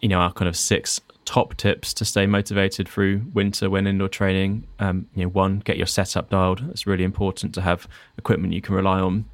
[0.00, 4.08] you know our kind of six top tips to stay motivated through winter when indoor
[4.08, 4.66] training.
[4.78, 6.64] Um, you know, one, get your setup dialed.
[6.70, 9.26] It's really important to have equipment you can rely on.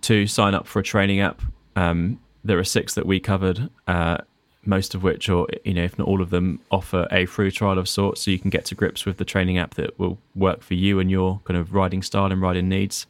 [0.00, 1.42] Two, sign up for a training app.
[1.76, 3.68] Um, there are six that we covered.
[3.86, 4.18] Uh,
[4.64, 7.78] most of which, or you know, if not all of them, offer a free trial
[7.78, 10.62] of sorts, so you can get to grips with the training app that will work
[10.62, 13.06] for you and your kind of riding style and riding needs.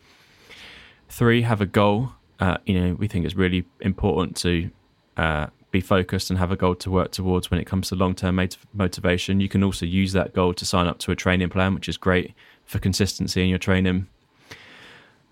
[1.09, 2.13] Three, have a goal.
[2.39, 4.71] Uh, you know, we think it's really important to
[5.17, 8.49] uh, be focused and have a goal to work towards when it comes to long-term
[8.73, 9.41] motivation.
[9.41, 11.97] You can also use that goal to sign up to a training plan, which is
[11.97, 12.33] great
[12.65, 14.07] for consistency in your training.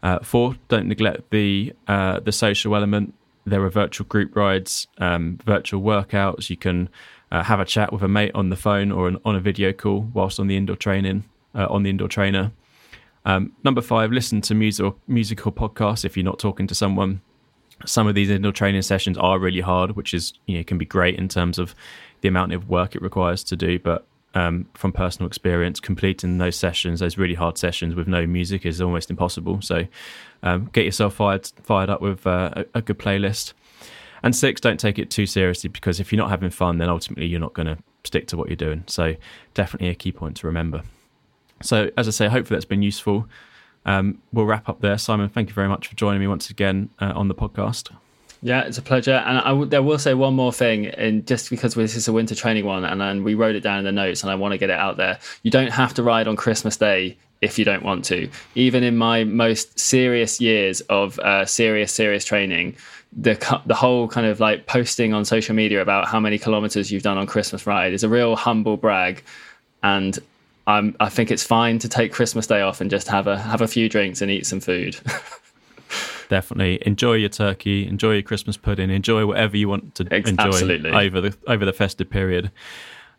[0.03, 3.15] Uh, four, don't neglect the uh, the social element
[3.49, 6.51] there are virtual group rides, um, virtual workouts.
[6.51, 6.89] You can
[7.31, 9.73] uh, have a chat with a mate on the phone or an, on a video
[9.73, 11.25] call whilst on the indoor training
[11.55, 12.53] uh, on the indoor trainer.
[13.25, 17.21] Um, number five, listen to music musical podcasts if you're not talking to someone.
[17.85, 20.87] Some of these indoor training sessions are really hard, which is you know can be
[20.87, 21.75] great in terms of
[22.23, 26.57] the amount of work it requires to do, but um, from personal experience, completing those
[26.57, 29.61] sessions, those really hard sessions with no music is almost impossible.
[29.63, 29.87] So
[30.43, 33.55] um, get yourself fired fired up with uh, a, a, good playlist.
[34.23, 37.27] And six, don't take it too seriously because if you're not having fun, then ultimately
[37.27, 38.85] you're not going to stick to what you're doing.
[38.87, 39.15] So
[39.55, 40.83] definitely a key point to remember.
[41.63, 43.29] So as I say, hopefully that's been useful.
[43.87, 44.99] Um, we'll wrap up there.
[44.99, 47.91] Simon, thank you very much for joining me once again uh, on the podcast.
[48.41, 49.15] Yeah, it's a pleasure.
[49.27, 52.13] And I, w- I will say one more thing, and just because this is a
[52.13, 54.53] winter training one, and then we wrote it down in the notes, and I want
[54.53, 55.19] to get it out there.
[55.43, 58.29] You don't have to ride on Christmas Day if you don't want to.
[58.55, 62.77] Even in my most serious years of uh, serious, serious training,
[63.13, 67.03] the the whole kind of like posting on social media about how many kilometers you've
[67.03, 69.25] done on Christmas ride is a real humble brag,
[69.83, 70.19] and
[70.69, 73.63] I'm, I think it's fine to take Christmas Day off and just have a have
[73.63, 74.97] a few drinks and eat some food.
[76.29, 80.45] definitely enjoy your turkey, enjoy your Christmas pudding, enjoy whatever you want to Ex- enjoy
[80.45, 80.91] absolutely.
[80.91, 82.51] over the over the festive period.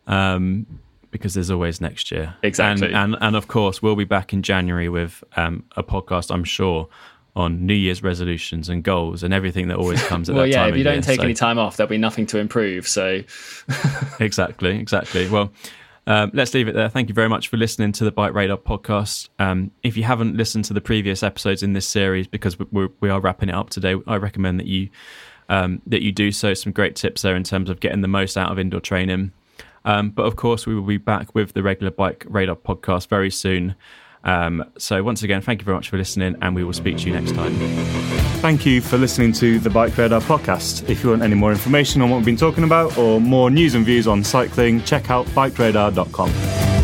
[0.06, 0.66] Um,
[1.10, 2.34] because there's always next year.
[2.42, 2.86] Exactly.
[2.88, 6.44] And, and and of course we'll be back in January with um, a podcast, I'm
[6.44, 6.88] sure,
[7.34, 10.60] on New Year's resolutions and goals and everything that always comes at well, that yeah,
[10.62, 10.70] time.
[10.70, 11.02] if you don't year.
[11.02, 12.86] take So- any time off, there'll be nothing to improve.
[12.86, 13.22] So,
[14.20, 15.28] exactly, exactly.
[15.28, 15.52] Well,
[16.10, 16.88] um, let's leave it there.
[16.88, 19.28] Thank you very much for listening to the BikeRadar podcast.
[19.38, 22.88] Um, if you haven't listened to the previous episodes in this series, because we- we're,
[23.00, 24.88] we are wrapping it up today, I recommend that you
[25.48, 26.54] um, that you do so.
[26.54, 29.32] Some great tips there in terms of getting the most out of indoor training.
[29.84, 33.74] Um, but of course, we will be back with the regular BikeRadar podcast very soon.
[34.24, 37.06] Um, so once again, thank you very much for listening, and we will speak to
[37.08, 37.54] you next time.
[38.40, 40.88] Thank you for listening to the BikeRadar podcast.
[40.88, 43.74] If you want any more information on what we've been talking about or more news
[43.74, 46.79] and views on cycling, check out bikeradar.com.